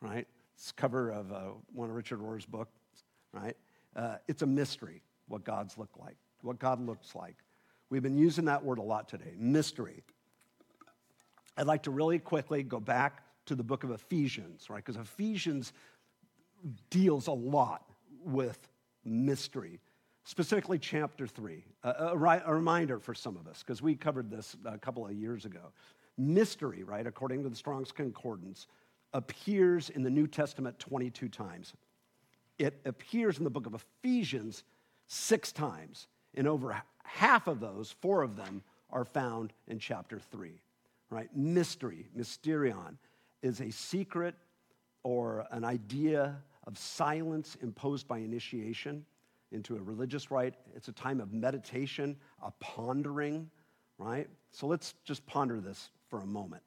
right? 0.02 0.28
It's 0.56 0.72
cover 0.72 1.12
of 1.12 1.32
uh, 1.32 1.42
one 1.74 1.90
of 1.90 1.96
Richard 1.96 2.20
Rohr's 2.20 2.46
books, 2.46 2.72
right? 3.32 3.56
Uh, 3.98 4.18
it's 4.28 4.44
a 4.44 4.48
mystery 4.48 5.02
what 5.28 5.44
God's 5.44 5.78
look 5.78 5.90
like, 6.00 6.16
what 6.42 6.60
God 6.60 6.80
looks 6.86 7.16
like. 7.16 7.36
We've 7.90 8.04
been 8.04 8.18
using 8.18 8.46
that 8.46 8.64
word 8.64 8.78
a 8.78 8.84
lot 8.84 9.10
today 9.10 9.34
mystery. 9.38 10.04
I'd 11.58 11.66
like 11.68 11.84
to 11.84 11.92
really 11.92 12.20
quickly 12.20 12.64
go 12.64 12.80
back 12.80 13.24
to 13.48 13.56
the 13.56 13.64
book 13.64 13.84
of 13.84 13.92
Ephesians, 13.92 14.70
right? 14.70 14.84
Because 14.86 15.02
Ephesians 15.02 15.74
deals 16.90 17.28
a 17.28 17.32
lot 17.32 17.90
with 18.24 18.60
mystery, 19.04 19.80
specifically 20.24 20.78
chapter 20.78 21.26
three. 21.26 21.64
A, 21.84 21.90
a, 21.90 22.42
a 22.46 22.54
reminder 22.54 23.00
for 23.00 23.16
some 23.16 23.36
of 23.38 23.48
us, 23.48 23.64
because 23.64 23.82
we 23.82 23.96
covered 23.96 24.30
this 24.30 24.56
a 24.66 24.78
couple 24.78 25.06
of 25.06 25.14
years 25.14 25.46
ago. 25.46 25.72
Mystery, 26.18 26.84
right, 26.84 27.08
according 27.08 27.44
to 27.44 27.50
the 27.50 27.56
Strong's 27.56 27.92
Concordance, 27.92 28.68
appears 29.14 29.90
in 29.90 30.04
the 30.04 30.10
New 30.10 30.28
Testament 30.28 30.78
22 30.78 31.30
times. 31.30 31.74
It 32.58 32.80
appears 32.86 33.38
in 33.38 33.44
the 33.44 33.50
book 33.50 33.66
of 33.66 33.74
Ephesians 33.74 34.64
six 35.08 35.52
times. 35.52 36.08
and 36.36 36.48
over 36.48 36.80
half 37.04 37.48
of 37.48 37.60
those, 37.60 37.96
four 38.02 38.22
of 38.22 38.36
them, 38.36 38.62
are 38.90 39.06
found 39.06 39.54
in 39.68 39.80
chapter 39.80 40.20
3. 40.20 40.52
Right? 41.10 41.36
Mystery, 41.36 42.08
mysterion, 42.16 42.98
is 43.42 43.62
a 43.62 43.72
secret 43.72 44.36
or 45.04 45.46
an 45.52 45.64
idea 45.64 46.36
of 46.66 46.78
silence 46.78 47.56
imposed 47.62 48.08
by 48.08 48.20
initiation 48.20 49.06
into 49.52 49.78
a 49.78 49.82
religious 49.82 50.30
rite. 50.30 50.56
It's 50.76 50.90
a 50.90 50.94
time 50.94 51.22
of 51.22 51.32
meditation, 51.32 52.18
a 52.44 52.52
pondering, 52.60 53.50
right? 53.98 54.28
So 54.52 54.68
let's 54.68 54.94
just 55.06 55.26
ponder 55.26 55.62
this 55.62 55.90
for 56.10 56.20
a 56.20 56.26
moment. 56.26 56.64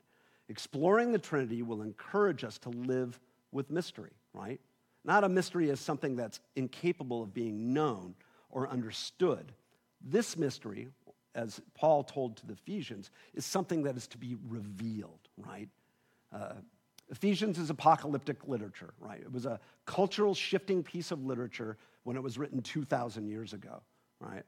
Exploring 0.48 1.12
the 1.12 1.18
Trinity 1.18 1.62
will 1.62 1.82
encourage 1.82 2.44
us 2.44 2.58
to 2.58 2.70
live 2.70 3.20
with 3.52 3.70
mystery, 3.70 4.12
right? 4.32 4.60
Not 5.04 5.24
a 5.24 5.28
mystery 5.28 5.70
as 5.70 5.80
something 5.80 6.16
that's 6.16 6.40
incapable 6.56 7.22
of 7.22 7.32
being 7.32 7.72
known 7.72 8.14
or 8.50 8.68
understood, 8.68 9.52
this 10.00 10.36
mystery, 10.36 10.88
as 11.34 11.60
Paul 11.74 12.04
told 12.04 12.36
to 12.38 12.46
the 12.46 12.54
Ephesians, 12.54 13.10
is 13.34 13.44
something 13.44 13.82
that 13.84 13.96
is 13.96 14.06
to 14.08 14.18
be 14.18 14.36
revealed, 14.48 15.20
right? 15.36 15.68
Uh, 16.32 16.54
Ephesians 17.10 17.58
is 17.58 17.70
apocalyptic 17.70 18.46
literature, 18.46 18.94
right? 19.00 19.20
It 19.20 19.32
was 19.32 19.46
a 19.46 19.58
cultural 19.84 20.34
shifting 20.34 20.82
piece 20.82 21.10
of 21.10 21.24
literature 21.24 21.76
when 22.04 22.16
it 22.16 22.22
was 22.22 22.38
written 22.38 22.62
2,000 22.62 23.26
years 23.28 23.52
ago, 23.52 23.82
right? 24.20 24.44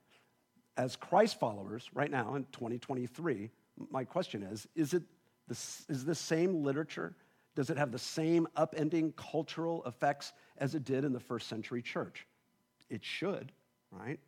As 0.76 0.96
Christ 0.96 1.38
followers, 1.38 1.90
right 1.92 2.10
now 2.10 2.34
in 2.34 2.44
2023, 2.52 3.50
my 3.90 4.04
question 4.04 4.42
is 4.42 4.66
is, 4.74 4.94
it 4.94 5.02
this, 5.48 5.84
is 5.88 6.04
this 6.04 6.18
same 6.18 6.62
literature, 6.62 7.16
does 7.54 7.70
it 7.70 7.76
have 7.76 7.92
the 7.92 7.98
same 7.98 8.46
upending 8.56 9.14
cultural 9.16 9.82
effects 9.84 10.32
as 10.58 10.74
it 10.74 10.84
did 10.84 11.04
in 11.04 11.12
the 11.12 11.20
first 11.20 11.48
century 11.48 11.82
church? 11.82 12.26
It 12.88 13.04
should, 13.04 13.52
right? 13.90 14.18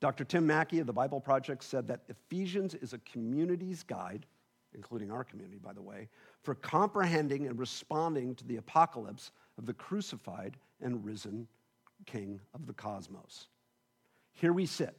Dr. 0.00 0.24
Tim 0.24 0.46
Mackie 0.46 0.78
of 0.78 0.86
the 0.86 0.92
Bible 0.92 1.20
Project 1.20 1.62
said 1.62 1.86
that 1.88 2.00
Ephesians 2.08 2.74
is 2.74 2.92
a 2.92 2.98
community's 2.98 3.82
guide, 3.82 4.26
including 4.74 5.10
our 5.10 5.24
community, 5.24 5.58
by 5.58 5.72
the 5.72 5.82
way, 5.82 6.08
for 6.42 6.54
comprehending 6.54 7.46
and 7.46 7.58
responding 7.58 8.34
to 8.36 8.46
the 8.46 8.56
apocalypse 8.56 9.30
of 9.58 9.66
the 9.66 9.74
crucified 9.74 10.56
and 10.80 11.04
risen 11.04 11.46
King 12.06 12.40
of 12.54 12.66
the 12.66 12.72
cosmos. 12.72 13.48
Here 14.32 14.52
we 14.52 14.64
sit, 14.64 14.96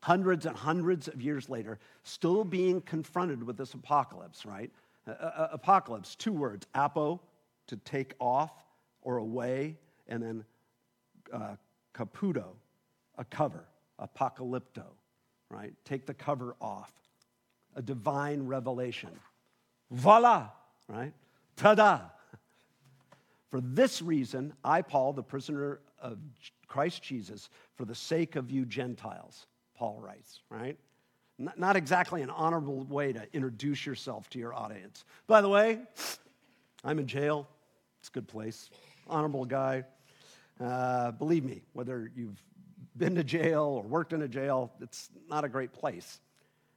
hundreds 0.00 0.44
and 0.44 0.56
hundreds 0.56 1.08
of 1.08 1.22
years 1.22 1.48
later, 1.48 1.78
still 2.02 2.44
being 2.44 2.82
confronted 2.82 3.42
with 3.42 3.56
this 3.56 3.72
apocalypse, 3.72 4.44
right? 4.44 4.70
Uh, 5.06 5.48
apocalypse, 5.52 6.16
two 6.16 6.32
words 6.32 6.66
apo, 6.74 7.20
to 7.68 7.76
take 7.76 8.14
off 8.18 8.52
or 9.02 9.18
away, 9.18 9.76
and 10.08 10.22
then 10.22 10.44
uh, 11.32 11.56
caputo, 11.94 12.46
a 13.16 13.24
cover 13.24 13.64
apocalypto, 14.00 14.84
right? 15.50 15.72
Take 15.84 16.06
the 16.06 16.14
cover 16.14 16.56
off. 16.60 16.92
A 17.74 17.82
divine 17.82 18.46
revelation. 18.46 19.10
Voila, 19.90 20.48
right? 20.88 21.12
Ta 21.56 21.74
da! 21.74 22.00
For 23.50 23.60
this 23.60 24.02
reason, 24.02 24.52
I, 24.64 24.82
Paul, 24.82 25.12
the 25.12 25.22
prisoner 25.22 25.80
of 26.00 26.18
Christ 26.66 27.02
Jesus 27.02 27.48
for 27.76 27.84
the 27.84 27.94
sake 27.94 28.36
of 28.36 28.50
you 28.50 28.64
Gentiles, 28.64 29.46
Paul 29.76 30.00
writes, 30.00 30.40
right? 30.50 30.76
Not 31.38 31.76
exactly 31.76 32.22
an 32.22 32.30
honorable 32.30 32.84
way 32.84 33.12
to 33.12 33.26
introduce 33.34 33.84
yourself 33.84 34.30
to 34.30 34.38
your 34.38 34.54
audience. 34.54 35.04
By 35.26 35.42
the 35.42 35.48
way, 35.48 35.80
I'm 36.82 36.98
in 36.98 37.06
jail. 37.06 37.46
It's 38.00 38.08
a 38.08 38.12
good 38.12 38.26
place. 38.26 38.70
Honorable 39.06 39.44
guy. 39.44 39.84
Uh, 40.58 41.10
believe 41.12 41.44
me, 41.44 41.62
whether 41.74 42.10
you've 42.16 42.42
been 42.96 43.14
to 43.16 43.24
jail 43.24 43.62
or 43.62 43.82
worked 43.82 44.14
in 44.14 44.22
a 44.22 44.28
jail, 44.28 44.72
it's 44.80 45.10
not 45.28 45.44
a 45.44 45.48
great 45.48 45.72
place. 45.72 46.20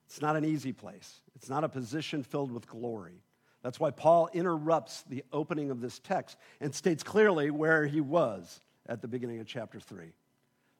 It's 0.08 0.22
not 0.22 0.36
an 0.36 0.44
easy 0.44 0.74
place. 0.74 1.22
It's 1.36 1.50
not 1.50 1.64
a 1.64 1.70
position 1.70 2.24
filled 2.24 2.52
with 2.52 2.68
glory. 2.68 3.24
That's 3.62 3.80
why 3.80 3.92
Paul 3.92 4.30
interrupts 4.34 5.04
the 5.04 5.24
opening 5.32 5.72
of 5.72 5.80
this 5.80 6.00
text 6.00 6.38
and 6.60 6.74
states 6.74 7.04
clearly 7.04 7.52
where 7.52 7.86
he 7.86 8.02
was 8.02 8.60
at 8.88 9.02
the 9.02 9.08
beginning 9.08 9.40
of 9.40 9.48
chapter 9.48 9.80
3. 9.80 10.12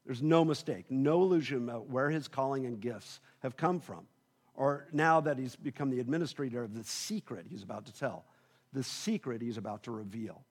There's 0.10 0.24
no 0.24 0.44
mistake, 0.44 0.86
no 0.90 1.22
illusion 1.22 1.70
about 1.70 1.88
where 1.88 2.10
his 2.10 2.28
calling 2.28 2.66
and 2.66 2.82
gifts 2.82 3.20
have 3.44 3.56
come 3.56 3.80
from, 3.80 4.08
or 4.56 4.88
now 4.92 5.22
that 5.22 5.38
he's 5.38 5.56
become 5.56 5.92
the 5.92 6.00
administrator 6.00 6.64
of 6.64 6.74
the 6.74 6.84
secret 6.84 7.46
he's 7.48 7.62
about 7.62 7.86
to 7.86 7.94
tell, 7.94 8.26
the 8.74 8.82
secret 8.82 9.40
he's 9.40 9.58
about 9.58 9.84
to 9.84 9.92
reveal. 9.92 10.42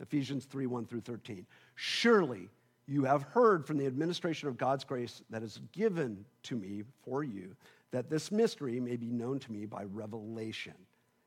Ephesians 0.00 0.44
3 0.44 0.66
1 0.66 0.84
through 0.84 1.00
13. 1.00 1.46
Surely 1.74 2.50
you 2.86 3.04
have 3.04 3.22
heard 3.22 3.66
from 3.66 3.78
the 3.78 3.86
administration 3.86 4.46
of 4.46 4.58
God's 4.58 4.84
grace 4.84 5.22
that 5.30 5.42
is 5.42 5.58
given 5.72 6.26
to 6.42 6.54
me 6.54 6.82
for 7.02 7.24
you, 7.24 7.56
that 7.92 8.10
this 8.10 8.30
mystery 8.30 8.78
may 8.78 8.96
be 8.96 9.10
known 9.10 9.38
to 9.38 9.52
me 9.52 9.64
by 9.64 9.84
revelation 9.84 10.74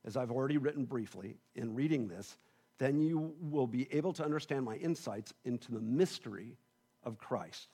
as 0.06 0.16
I've 0.16 0.30
already 0.30 0.60
written 0.60 0.86
briefly 0.86 1.36
in 1.56 1.74
reading 1.74 2.08
this, 2.08 2.38
then 2.78 3.00
you 3.00 3.34
will 3.42 3.66
be 3.66 3.92
able 3.92 4.14
to 4.14 4.24
understand 4.24 4.66
my 4.66 4.76
insights 4.76 5.34
into 5.46 5.72
the 5.72 5.82
mystery 5.82 6.58
of 7.06 7.18
Christ, 7.18 7.68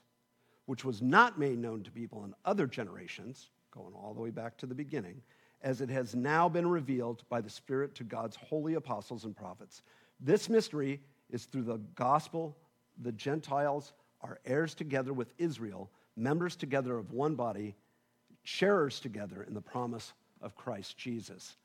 which 0.66 0.84
was 0.84 1.02
not 1.02 1.38
made 1.38 1.58
known 1.58 1.82
to 1.82 1.90
people 1.90 2.24
in 2.24 2.34
other 2.44 2.66
generations, 2.66 3.50
going 3.70 3.94
all 3.94 4.14
the 4.14 4.20
way 4.20 4.30
back 4.30 4.56
to 4.58 4.66
the 4.66 4.74
beginning, 4.74 5.20
as 5.62 5.80
it 5.80 5.88
has 5.88 6.14
now 6.14 6.48
been 6.48 6.66
revealed 6.68 7.22
by 7.28 7.40
the 7.40 7.50
Spirit 7.50 7.94
to 7.94 8.04
God's 8.04 8.36
holy 8.36 8.74
apostles 8.74 9.24
and 9.24 9.36
prophets. 9.36 9.82
This 10.20 10.48
mystery 10.48 11.00
is 11.30 11.44
through 11.44 11.62
the 11.62 11.78
gospel, 11.94 12.56
the 13.02 13.12
Gentiles 13.12 13.92
are 14.20 14.38
heirs 14.44 14.74
together 14.74 15.12
with 15.12 15.32
Israel, 15.38 15.90
members 16.16 16.56
together 16.56 16.96
of 16.96 17.12
one 17.12 17.34
body, 17.34 17.74
sharers 18.44 19.00
together 19.00 19.42
in 19.42 19.54
the 19.54 19.60
promise 19.60 20.12
of 20.40 20.56
Christ 20.56 20.98
Jesus. 20.98 21.56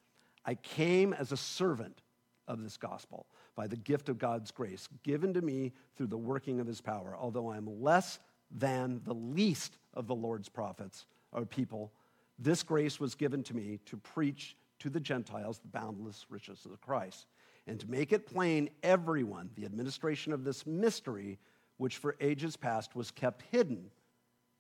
I 0.46 0.56
came 0.56 1.14
as 1.14 1.32
a 1.32 1.38
servant 1.38 2.02
of 2.48 2.64
this 2.64 2.78
gospel 2.78 3.26
by 3.58 3.68
the 3.68 3.76
gift 3.76 4.08
of 4.08 4.20
God's 4.20 4.52
grace 4.52 4.88
given 5.04 5.34
to 5.34 5.42
me 5.42 5.74
through 5.98 6.08
the 6.08 6.18
working 6.18 6.62
of 6.62 6.68
his 6.68 6.80
power. 6.80 7.18
Although 7.20 7.50
I 7.50 7.58
am 7.58 7.82
less 7.82 8.20
than 8.52 9.02
the 9.04 9.16
least 9.16 9.78
of 9.96 10.08
the 10.08 10.16
Lord's 10.16 10.48
prophets 10.48 11.08
or 11.34 11.44
people, 11.44 11.92
this 12.40 12.62
grace 12.64 13.00
was 13.00 13.16
given 13.16 13.44
to 13.44 13.56
me 13.56 13.80
to 13.88 13.98
preach 13.98 14.56
to 14.80 14.92
the 14.92 15.00
Gentiles 15.00 15.58
the 15.58 15.68
boundless 15.68 16.28
riches 16.30 16.66
of 16.66 16.80
Christ 16.80 17.26
and 17.66 17.80
to 17.80 17.90
make 17.90 18.14
it 18.14 18.28
plain 18.28 18.70
everyone 18.84 19.50
the 19.56 19.66
administration 19.66 20.32
of 20.32 20.44
this 20.44 20.66
mystery 20.68 21.40
which 21.78 21.98
for 21.98 22.16
ages 22.22 22.56
past 22.56 22.96
was 22.96 23.10
kept 23.10 23.44
hidden 23.52 23.90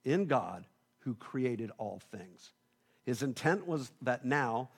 in 0.05 0.25
God 0.25 0.65
who 0.99 1.13
created 1.13 1.71
all 1.77 2.01
things. 2.11 2.51
His 3.05 3.21
intent 3.21 3.67
was 3.67 3.91
that 4.01 4.25
now 4.25 4.69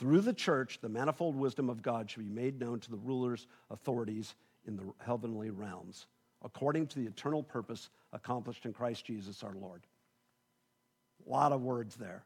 through 0.00 0.22
the 0.22 0.32
church, 0.32 0.78
the 0.80 0.88
manifold 0.88 1.36
wisdom 1.36 1.68
of 1.68 1.82
God 1.82 2.10
should 2.10 2.24
be 2.24 2.34
made 2.34 2.58
known 2.58 2.80
to 2.80 2.90
the 2.90 2.96
rulers, 2.96 3.46
authorities 3.70 4.34
in 4.66 4.74
the 4.74 4.82
heavenly 5.04 5.50
realms, 5.50 6.06
according 6.42 6.86
to 6.86 6.98
the 6.98 7.06
eternal 7.06 7.42
purpose 7.42 7.90
accomplished 8.14 8.64
in 8.64 8.72
Christ 8.72 9.04
Jesus 9.04 9.42
our 9.42 9.54
Lord. 9.54 9.82
A 11.26 11.30
lot 11.30 11.52
of 11.52 11.60
words 11.60 11.96
there. 11.96 12.24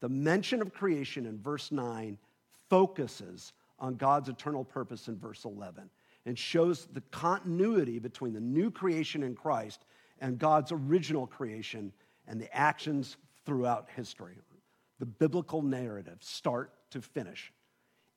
The 0.00 0.10
mention 0.10 0.60
of 0.60 0.74
creation 0.74 1.24
in 1.24 1.40
verse 1.40 1.72
9 1.72 2.18
focuses 2.68 3.54
on 3.78 3.94
God's 3.94 4.28
eternal 4.28 4.62
purpose 4.62 5.08
in 5.08 5.16
verse 5.16 5.46
11 5.46 5.88
and 6.26 6.38
shows 6.38 6.86
the 6.92 7.02
continuity 7.12 7.98
between 7.98 8.34
the 8.34 8.40
new 8.40 8.70
creation 8.70 9.22
in 9.22 9.34
Christ 9.34 9.86
and 10.20 10.38
God's 10.38 10.70
original 10.70 11.26
creation 11.26 11.92
and 12.28 12.38
the 12.38 12.54
actions 12.54 13.16
throughout 13.46 13.88
history. 13.96 14.34
The 14.98 15.06
biblical 15.06 15.62
narrative, 15.62 16.18
start 16.20 16.74
to 16.90 17.00
finish. 17.00 17.52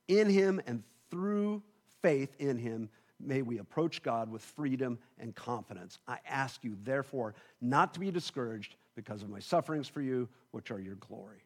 In 0.08 0.28
him 0.28 0.60
and 0.66 0.82
through 1.10 1.62
faith 2.02 2.34
in 2.38 2.58
him, 2.58 2.88
may 3.20 3.42
we 3.42 3.58
approach 3.58 4.02
God 4.02 4.30
with 4.30 4.42
freedom 4.42 4.98
and 5.18 5.34
confidence. 5.34 5.98
I 6.06 6.18
ask 6.28 6.62
you, 6.64 6.76
therefore, 6.82 7.34
not 7.60 7.94
to 7.94 8.00
be 8.00 8.10
discouraged 8.10 8.76
because 8.94 9.22
of 9.22 9.30
my 9.30 9.38
sufferings 9.38 9.88
for 9.88 10.02
you, 10.02 10.28
which 10.50 10.70
are 10.70 10.80
your 10.80 10.96
glory. 10.96 11.44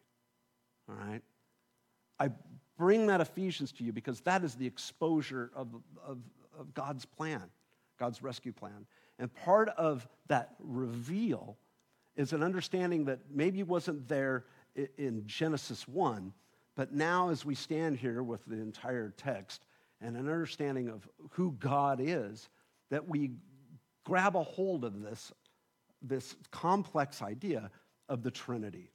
All 0.89 0.95
right? 0.95 1.21
I 2.19 2.29
bring 2.77 3.07
that 3.07 3.21
Ephesians 3.21 3.71
to 3.73 3.83
you 3.83 3.93
because 3.93 4.21
that 4.21 4.43
is 4.43 4.55
the 4.55 4.67
exposure 4.67 5.51
of, 5.55 5.67
of, 6.05 6.17
of 6.59 6.73
God's 6.73 7.05
plan, 7.05 7.43
God's 7.97 8.21
rescue 8.21 8.51
plan. 8.51 8.85
And 9.19 9.33
part 9.33 9.69
of 9.69 10.07
that 10.27 10.55
reveal 10.59 11.57
is 12.15 12.33
an 12.33 12.43
understanding 12.43 13.05
that 13.05 13.19
maybe 13.31 13.63
wasn't 13.63 14.07
there 14.07 14.45
in 14.97 15.23
Genesis 15.25 15.87
1, 15.87 16.33
but 16.75 16.93
now, 16.93 17.29
as 17.29 17.45
we 17.45 17.55
stand 17.55 17.97
here 17.97 18.23
with 18.23 18.45
the 18.45 18.55
entire 18.55 19.13
text 19.17 19.65
and 20.01 20.15
an 20.15 20.29
understanding 20.29 20.87
of 20.87 21.07
who 21.31 21.51
God 21.59 21.99
is, 22.01 22.47
that 22.89 23.07
we 23.07 23.31
grab 24.05 24.35
a 24.35 24.43
hold 24.43 24.85
of 24.85 25.01
this, 25.01 25.31
this 26.01 26.35
complex 26.51 27.21
idea 27.21 27.69
of 28.07 28.23
the 28.23 28.31
Trinity. 28.31 28.91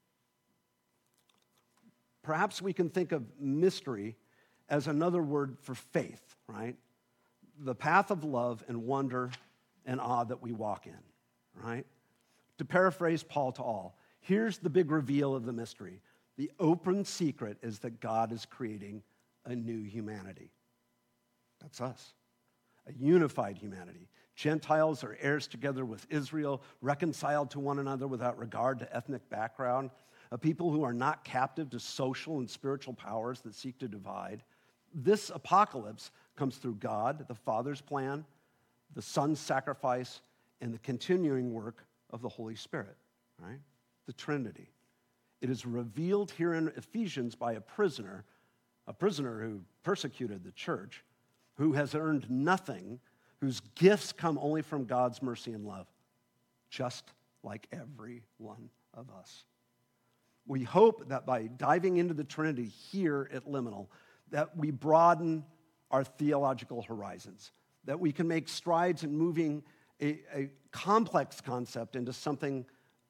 Perhaps 2.23 2.63
we 2.63 2.73
can 2.73 2.89
think 2.89 3.13
of 3.13 3.23
mystery 3.39 4.17
as 4.69 4.89
another 4.89 5.23
word 5.23 5.59
for 5.61 5.75
faith, 5.75 6.37
right? 6.49 6.77
The 7.61 7.75
path 7.75 8.11
of 8.11 8.25
love 8.25 8.65
and 8.67 8.85
wonder 8.85 9.31
and 9.85 10.01
awe 10.01 10.25
that 10.25 10.43
we 10.43 10.53
walk 10.53 10.87
in, 10.87 11.63
right? 11.63 11.87
To 12.59 12.65
paraphrase 12.65 13.23
Paul 13.23 13.53
to 13.53 13.63
all, 13.63 13.99
here's 14.21 14.59
the 14.59 14.71
big 14.71 14.91
reveal 14.91 15.35
of 15.35 15.45
the 15.45 15.53
mystery 15.53 16.01
the 16.37 16.51
open 16.59 17.05
secret 17.05 17.59
is 17.62 17.79
that 17.81 18.01
God 18.01 18.33
is 18.33 18.47
creating 18.47 19.03
a 19.44 19.55
new 19.55 19.83
humanity. 19.83 20.51
That's 21.61 21.81
us, 21.81 22.14
a 22.87 22.92
unified 22.92 23.57
humanity. 23.57 24.09
Gentiles 24.35 25.05
are 25.05 25.16
heirs 25.20 25.47
together 25.47 25.85
with 25.85 26.07
Israel, 26.11 26.62
reconciled 26.81 27.51
to 27.53 27.61
one 27.61 27.79
another 27.79 28.09
without 28.09 28.38
regard 28.38 28.81
to 28.81 28.97
ethnic 28.97 29.29
background, 29.31 29.90
a 30.33 30.38
people 30.38 30.73
who 30.73 30.83
are 30.83 30.92
not 30.92 31.25
captive 31.25 31.70
to 31.70 31.79
social 31.79 32.38
and 32.38 32.51
spiritual 32.51 32.94
powers 32.94 33.40
that 33.42 33.55
seek 33.55 33.79
to 33.79 33.87
divide. 33.87 34.42
This 34.92 35.31
apocalypse 35.31 36.11
comes 36.37 36.57
through 36.57 36.77
God, 36.77 37.27
the 37.29 37.35
Father's 37.35 37.81
plan, 37.81 38.25
the 38.94 39.03
Son's 39.03 39.38
sacrifice, 39.38 40.20
and 40.61 40.75
the 40.75 40.79
continuing 40.79 41.53
work 41.53 41.85
of 42.11 42.20
the 42.20 42.29
Holy 42.29 42.57
Spirit, 42.57 42.97
right? 43.40 43.61
The 44.07 44.12
Trinity. 44.12 44.74
It 45.40 45.51
is 45.51 45.66
revealed 45.66 46.31
here 46.31 46.55
in 46.55 46.68
Ephesians 46.77 47.35
by 47.35 47.53
a 47.55 47.61
prisoner, 47.61 48.25
a 48.87 48.92
prisoner 48.92 49.40
who 49.40 49.61
persecuted 49.83 50.42
the 50.42 50.53
church, 50.53 51.05
who 51.55 51.73
has 51.73 51.94
earned 51.94 52.31
nothing, 52.31 53.01
whose 53.40 53.61
gifts 53.75 54.12
come 54.12 54.38
only 54.38 54.62
from 54.62 54.85
God's 54.85 55.23
mercy 55.23 55.53
and 55.53 55.64
love, 55.64 55.87
just 56.70 57.12
like 57.42 57.66
every 57.73 58.23
one 58.38 58.70
of 58.94 59.11
us. 59.11 59.44
We 60.47 60.62
hope 60.62 61.09
that 61.09 61.27
by 61.27 61.47
diving 61.47 61.97
into 61.97 62.14
the 62.14 62.25
Trinity 62.25 62.66
here 62.66 63.29
at 63.33 63.47
Liminal, 63.47 63.88
that 64.31 64.57
we 64.57 64.70
broaden 64.70 65.44
our 65.90 66.05
theological 66.05 66.83
horizons, 66.83 67.53
that 67.85 68.01
we 68.01 68.12
can 68.12 68.27
make 68.27 68.49
strides 68.49 69.05
in 69.05 69.16
moving 69.16 69.62
a, 70.01 70.20
a 70.35 70.51
complex 70.70 71.40
concept 71.40 71.97
into 71.97 72.12
something 72.12 72.66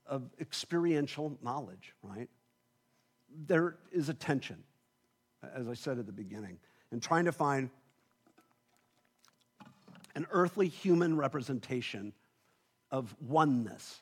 of 0.06 0.30
experiential 0.40 1.36
knowledge, 1.42 1.94
right? 2.02 2.28
There 3.46 3.76
is 3.92 4.08
a 4.08 4.14
tension, 4.14 4.62
as 5.54 5.68
I 5.68 5.74
said 5.74 5.98
at 5.98 6.06
the 6.06 6.12
beginning, 6.12 6.58
in 6.92 7.00
trying 7.00 7.24
to 7.24 7.32
find 7.32 7.70
an 10.14 10.26
earthly 10.30 10.68
human 10.68 11.16
representation 11.16 12.12
of 12.90 13.14
oneness, 13.20 14.00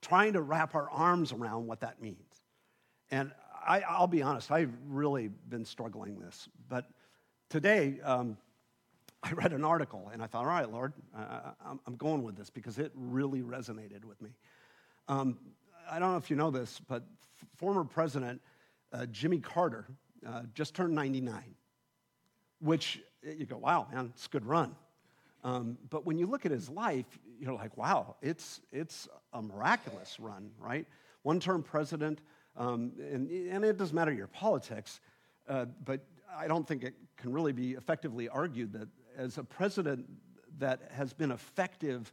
trying 0.00 0.32
to 0.32 0.42
wrap 0.42 0.74
our 0.74 0.90
arms 0.90 1.32
around 1.32 1.66
what 1.66 1.80
that 1.80 2.02
means. 2.02 2.42
And 3.10 3.30
I, 3.66 3.82
will 4.00 4.06
be 4.06 4.22
honest, 4.22 4.50
I've 4.50 4.72
really 4.88 5.28
been 5.48 5.64
struggling 5.64 6.18
this. 6.18 6.48
But 6.68 6.86
today, 7.48 8.00
um, 8.02 8.36
I 9.22 9.32
read 9.32 9.52
an 9.52 9.64
article 9.64 10.10
and 10.12 10.22
I 10.22 10.26
thought, 10.26 10.40
all 10.40 10.46
right, 10.46 10.70
Lord, 10.70 10.92
I, 11.16 11.52
am 11.86 11.96
going 11.96 12.22
with 12.22 12.36
this 12.36 12.50
because 12.50 12.78
it 12.78 12.92
really 12.94 13.42
resonated 13.42 14.04
with 14.04 14.20
me. 14.20 14.30
Um, 15.08 15.38
I 15.90 15.98
don't 15.98 16.12
know 16.12 16.18
if 16.18 16.30
you 16.30 16.36
know 16.36 16.50
this, 16.50 16.80
but 16.88 17.04
f- 17.40 17.48
former 17.56 17.84
President 17.84 18.40
uh, 18.92 19.06
Jimmy 19.06 19.38
Carter 19.38 19.86
uh, 20.26 20.42
just 20.54 20.74
turned 20.74 20.94
99, 20.94 21.42
which 22.60 23.00
you 23.22 23.46
go, 23.46 23.56
wow, 23.56 23.86
man, 23.92 24.10
it's 24.14 24.26
a 24.26 24.28
good 24.30 24.44
run. 24.44 24.74
Um, 25.44 25.78
but 25.90 26.04
when 26.04 26.18
you 26.18 26.26
look 26.26 26.44
at 26.44 26.50
his 26.52 26.68
life, 26.68 27.06
you're 27.38 27.52
like, 27.52 27.76
wow, 27.76 28.16
it's, 28.20 28.60
it's 28.72 29.08
a 29.32 29.40
miraculous 29.40 30.18
run, 30.18 30.50
right? 30.58 30.86
One 31.22 31.38
term 31.38 31.62
president, 31.62 32.20
um, 32.56 32.92
and, 32.98 33.30
and 33.30 33.64
it 33.64 33.76
doesn't 33.76 33.94
matter 33.94 34.12
your 34.12 34.26
politics, 34.26 35.00
uh, 35.48 35.66
but 35.84 36.00
I 36.36 36.48
don't 36.48 36.66
think 36.66 36.82
it 36.82 36.94
can 37.16 37.32
really 37.32 37.52
be 37.52 37.72
effectively 37.72 38.28
argued 38.28 38.72
that 38.72 38.88
as 39.16 39.38
a 39.38 39.44
president 39.44 40.06
that 40.58 40.80
has 40.92 41.12
been 41.12 41.30
effective 41.30 42.12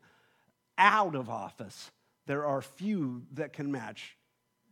out 0.78 1.16
of 1.16 1.30
office, 1.30 1.92
there 2.26 2.46
are 2.46 2.62
few 2.62 3.24
that 3.34 3.54
can 3.54 3.72
match 3.72 4.18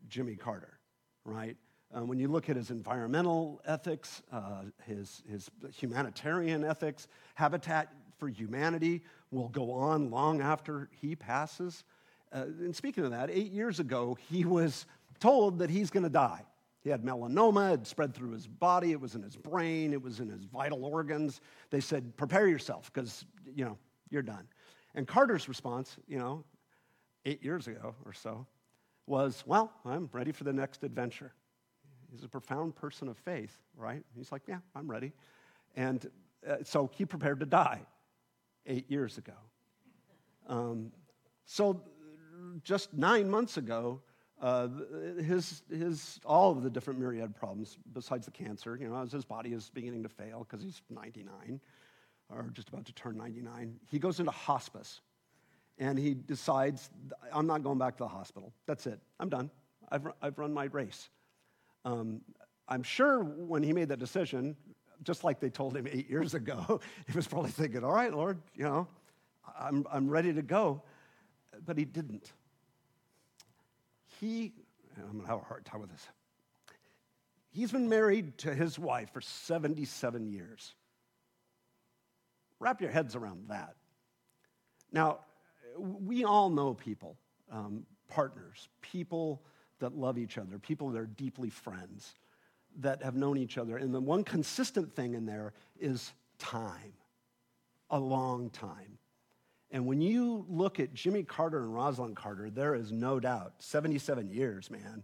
Jimmy 0.07 0.35
Carter, 0.35 0.79
right? 1.25 1.57
Um, 1.93 2.07
when 2.07 2.19
you 2.19 2.29
look 2.29 2.49
at 2.49 2.55
his 2.55 2.71
environmental 2.71 3.61
ethics, 3.65 4.21
uh, 4.31 4.63
his, 4.85 5.23
his 5.29 5.49
humanitarian 5.73 6.63
ethics, 6.63 7.07
Habitat 7.35 7.93
for 8.17 8.29
Humanity 8.29 9.03
will 9.31 9.49
go 9.49 9.71
on 9.71 10.09
long 10.09 10.41
after 10.41 10.89
he 11.01 11.15
passes. 11.15 11.83
Uh, 12.31 12.43
and 12.59 12.75
speaking 12.75 13.03
of 13.03 13.11
that, 13.11 13.29
eight 13.29 13.51
years 13.51 13.79
ago, 13.79 14.17
he 14.29 14.45
was 14.45 14.85
told 15.19 15.59
that 15.59 15.69
he's 15.69 15.89
going 15.89 16.03
to 16.03 16.09
die. 16.09 16.45
He 16.81 16.89
had 16.89 17.03
melanoma, 17.03 17.75
it 17.75 17.85
spread 17.85 18.13
through 18.13 18.31
his 18.31 18.47
body, 18.47 18.91
it 18.91 18.99
was 18.99 19.13
in 19.13 19.21
his 19.21 19.35
brain, 19.35 19.93
it 19.93 20.01
was 20.01 20.19
in 20.19 20.29
his 20.29 20.45
vital 20.45 20.83
organs. 20.85 21.41
They 21.69 21.81
said, 21.81 22.15
prepare 22.17 22.47
yourself, 22.47 22.91
because, 22.91 23.25
you 23.53 23.65
know, 23.65 23.77
you're 24.09 24.23
done. 24.23 24.47
And 24.95 25.07
Carter's 25.07 25.47
response, 25.47 25.97
you 26.07 26.17
know, 26.17 26.43
eight 27.25 27.43
years 27.43 27.67
ago 27.67 27.95
or 28.05 28.13
so, 28.13 28.45
was, 29.07 29.43
well, 29.45 29.71
I'm 29.85 30.09
ready 30.11 30.31
for 30.31 30.43
the 30.43 30.53
next 30.53 30.83
adventure. 30.83 31.33
He's 32.11 32.23
a 32.23 32.27
profound 32.27 32.75
person 32.75 33.07
of 33.07 33.17
faith, 33.17 33.57
right? 33.75 34.03
He's 34.15 34.31
like, 34.31 34.43
yeah, 34.47 34.59
I'm 34.75 34.89
ready. 34.89 35.13
And 35.75 36.05
uh, 36.47 36.57
so 36.63 36.89
he 36.93 37.05
prepared 37.05 37.39
to 37.39 37.45
die 37.45 37.81
eight 38.65 38.89
years 38.89 39.17
ago. 39.17 39.33
Um, 40.47 40.91
so 41.45 41.81
just 42.63 42.93
nine 42.93 43.29
months 43.29 43.57
ago, 43.57 44.01
uh, 44.41 44.67
his, 45.23 45.61
his, 45.69 46.19
all 46.25 46.51
of 46.51 46.63
the 46.63 46.69
different 46.69 46.99
myriad 46.99 47.35
problems 47.35 47.77
besides 47.93 48.25
the 48.25 48.31
cancer, 48.31 48.75
you 48.75 48.89
know, 48.89 48.99
as 49.01 49.11
his 49.11 49.23
body 49.23 49.53
is 49.53 49.69
beginning 49.69 50.03
to 50.03 50.09
fail 50.09 50.45
because 50.49 50.63
he's 50.63 50.81
99 50.89 51.61
or 52.29 52.49
just 52.53 52.69
about 52.69 52.85
to 52.85 52.93
turn 52.93 53.17
99, 53.17 53.75
he 53.89 53.99
goes 53.99 54.19
into 54.19 54.31
hospice 54.31 55.01
and 55.77 55.97
he 55.97 56.13
decides, 56.13 56.89
I'm 57.33 57.47
not 57.47 57.63
going 57.63 57.77
back 57.77 57.97
to 57.97 58.03
the 58.03 58.09
hospital. 58.09 58.53
That's 58.67 58.87
it. 58.87 58.99
I'm 59.19 59.29
done. 59.29 59.49
I've, 59.89 60.07
I've 60.21 60.37
run 60.37 60.53
my 60.53 60.65
race. 60.65 61.09
Um, 61.85 62.21
I'm 62.67 62.83
sure 62.83 63.23
when 63.23 63.63
he 63.63 63.73
made 63.73 63.89
that 63.89 63.99
decision, 63.99 64.55
just 65.03 65.23
like 65.23 65.39
they 65.39 65.49
told 65.49 65.75
him 65.75 65.87
eight 65.91 66.09
years 66.09 66.33
ago, 66.33 66.79
he 67.07 67.13
was 67.13 67.27
probably 67.27 67.51
thinking, 67.51 67.83
all 67.83 67.93
right, 67.93 68.13
Lord, 68.13 68.39
you 68.55 68.63
know, 68.63 68.87
I'm, 69.59 69.85
I'm 69.91 70.07
ready 70.09 70.33
to 70.33 70.41
go. 70.41 70.83
But 71.65 71.77
he 71.77 71.85
didn't 71.85 72.31
he, 74.21 74.53
I'm 74.97 75.13
going 75.13 75.21
to 75.21 75.27
have 75.27 75.39
a 75.39 75.43
hard 75.43 75.65
time 75.65 75.81
with 75.81 75.89
this. 75.89 76.07
He's 77.49 77.71
been 77.71 77.89
married 77.89 78.37
to 78.39 78.53
his 78.53 78.79
wife 78.79 79.11
for 79.11 79.19
77 79.19 80.27
years. 80.27 80.73
Wrap 82.59 82.79
your 82.79 82.91
heads 82.91 83.15
around 83.15 83.49
that. 83.49 83.75
Now, 84.93 85.19
we 85.77 86.23
all 86.23 86.49
know 86.49 86.73
people, 86.73 87.17
um, 87.51 87.85
partners, 88.07 88.69
people 88.81 89.41
that 89.79 89.95
love 89.95 90.17
each 90.17 90.37
other, 90.37 90.59
people 90.59 90.89
that 90.89 90.99
are 90.99 91.05
deeply 91.05 91.49
friends, 91.49 92.13
that 92.79 93.03
have 93.03 93.15
known 93.15 93.37
each 93.37 93.57
other. 93.57 93.77
And 93.77 93.93
the 93.93 93.99
one 93.99 94.23
consistent 94.23 94.95
thing 94.95 95.13
in 95.13 95.25
there 95.25 95.53
is 95.79 96.13
time, 96.39 96.93
a 97.89 97.99
long 97.99 98.49
time. 98.49 98.97
And 99.71 99.85
when 99.85 100.01
you 100.01 100.45
look 100.49 100.79
at 100.79 100.93
Jimmy 100.93 101.23
Carter 101.23 101.63
and 101.63 101.73
Rosalynn 101.73 102.15
Carter, 102.15 102.49
there 102.49 102.75
is 102.75 102.91
no 102.91 103.19
doubt 103.19 103.53
77 103.59 104.29
years, 104.29 104.69
man. 104.69 105.03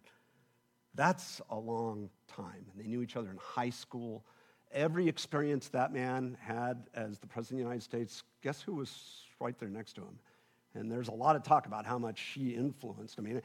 That's 0.94 1.42
a 1.50 1.58
long 1.58 2.10
time. 2.28 2.66
And 2.72 2.84
they 2.84 2.88
knew 2.88 3.02
each 3.02 3.16
other 3.16 3.30
in 3.30 3.38
high 3.38 3.70
school. 3.70 4.26
Every 4.72 5.08
experience 5.08 5.70
that 5.70 5.94
man 5.94 6.38
had 6.42 6.88
as 6.94 7.20
the 7.20 7.28
President 7.28 7.62
of 7.62 7.66
the 7.66 7.70
United 7.70 7.84
States, 7.84 8.24
guess 8.42 8.62
who 8.62 8.76
was 8.76 9.22
right 9.40 9.58
there 9.58 9.70
next 9.70 9.94
to 9.94 10.02
him? 10.02 10.20
And 10.78 10.92
there's 10.92 11.08
a 11.08 11.14
lot 11.14 11.36
of 11.36 11.44
talk 11.44 11.66
about 11.66 11.86
how 11.86 11.98
much 11.98 12.20
she 12.34 12.52
influenced. 12.52 13.20
I 13.20 13.22
mean, 13.22 13.42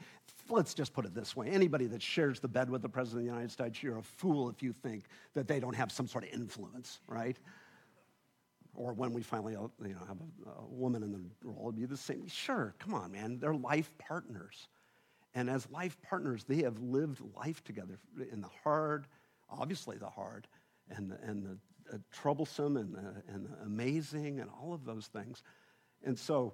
let's 0.49 0.73
just 0.73 0.93
put 0.93 1.05
it 1.05 1.13
this 1.13 1.35
way 1.35 1.49
anybody 1.49 1.87
that 1.87 2.01
shares 2.01 2.39
the 2.39 2.47
bed 2.47 2.69
with 2.69 2.81
the 2.81 2.89
President 2.89 3.21
of 3.21 3.25
the 3.25 3.31
United 3.31 3.51
States, 3.51 3.83
you're 3.83 3.97
a 3.97 4.03
fool 4.03 4.49
if 4.49 4.63
you 4.63 4.73
think 4.73 5.05
that 5.33 5.47
they 5.47 5.59
don't 5.59 5.75
have 5.75 5.91
some 5.91 6.07
sort 6.07 6.23
of 6.23 6.31
influence, 6.31 6.99
right? 7.07 7.37
or 8.75 8.93
when 8.93 9.13
we 9.13 9.21
finally 9.21 9.55
uh, 9.55 9.67
you 9.81 9.93
know, 9.93 10.05
have 10.07 10.17
a, 10.19 10.49
a 10.61 10.65
woman 10.67 11.03
in 11.03 11.11
the 11.11 11.21
role, 11.43 11.65
it'd 11.65 11.75
be 11.75 11.85
the 11.85 11.97
same. 11.97 12.27
Sure, 12.27 12.73
come 12.79 12.93
on, 12.93 13.11
man. 13.11 13.37
They're 13.39 13.53
life 13.53 13.91
partners. 13.97 14.67
And 15.35 15.49
as 15.49 15.69
life 15.71 15.97
partners, 16.01 16.43
they 16.43 16.63
have 16.63 16.79
lived 16.79 17.21
life 17.35 17.63
together 17.63 17.99
in 18.31 18.41
the 18.41 18.49
hard, 18.63 19.07
obviously 19.49 19.97
the 19.97 20.09
hard, 20.09 20.47
and 20.89 21.11
the, 21.11 21.17
and 21.23 21.43
the 21.43 21.57
uh, 21.93 21.97
troublesome 22.11 22.77
and 22.77 22.93
the, 22.93 23.23
and 23.27 23.45
the 23.45 23.63
amazing 23.65 24.39
and 24.39 24.49
all 24.49 24.73
of 24.73 24.85
those 24.85 25.07
things. 25.07 25.43
And 26.03 26.17
so 26.17 26.53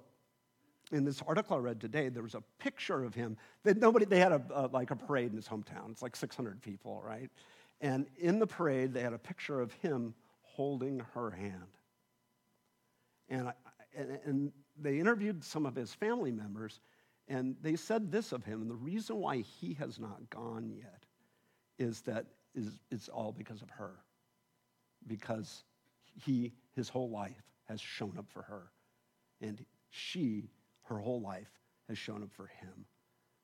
in 0.92 1.04
this 1.04 1.22
article 1.26 1.56
I 1.56 1.60
read 1.60 1.80
today, 1.80 2.08
there 2.08 2.22
was 2.22 2.34
a 2.34 2.42
picture 2.58 3.04
of 3.04 3.14
him 3.14 3.36
that 3.64 3.78
nobody, 3.78 4.04
they 4.04 4.18
had 4.18 4.32
a, 4.32 4.42
a, 4.54 4.66
like 4.68 4.90
a 4.90 4.96
parade 4.96 5.30
in 5.30 5.36
his 5.36 5.48
hometown. 5.48 5.90
It's 5.90 6.02
like 6.02 6.16
600 6.16 6.60
people, 6.60 7.02
right? 7.04 7.30
And 7.80 8.06
in 8.18 8.38
the 8.38 8.46
parade, 8.46 8.92
they 8.92 9.00
had 9.00 9.12
a 9.12 9.18
picture 9.18 9.60
of 9.60 9.72
him 9.74 10.14
holding 10.42 11.00
her 11.14 11.30
hand. 11.30 11.78
And, 13.28 13.48
I, 13.48 13.52
and, 13.96 14.18
and 14.24 14.52
they 14.80 14.98
interviewed 14.98 15.44
some 15.44 15.64
of 15.64 15.74
his 15.74 15.94
family 15.94 16.32
members, 16.32 16.80
and 17.28 17.54
they 17.62 17.76
said 17.76 18.10
this 18.10 18.32
of 18.32 18.44
him. 18.44 18.60
And 18.60 18.70
the 18.70 18.74
reason 18.74 19.16
why 19.16 19.38
he 19.38 19.74
has 19.74 19.98
not 19.98 20.28
gone 20.30 20.72
yet 20.76 21.04
is 21.78 22.00
that 22.02 22.26
is, 22.54 22.80
it's 22.90 23.08
all 23.08 23.32
because 23.32 23.62
of 23.62 23.70
her. 23.70 23.92
Because 25.06 25.64
he, 26.24 26.52
his 26.74 26.88
whole 26.88 27.08
life, 27.08 27.42
has 27.68 27.80
shown 27.80 28.14
up 28.18 28.26
for 28.28 28.42
her. 28.42 28.72
And 29.40 29.64
she, 29.90 30.50
her 30.90 30.98
whole 30.98 31.20
life, 31.20 31.50
has 31.88 31.96
shown 31.96 32.22
up 32.22 32.30
for 32.32 32.46
him. 32.46 32.84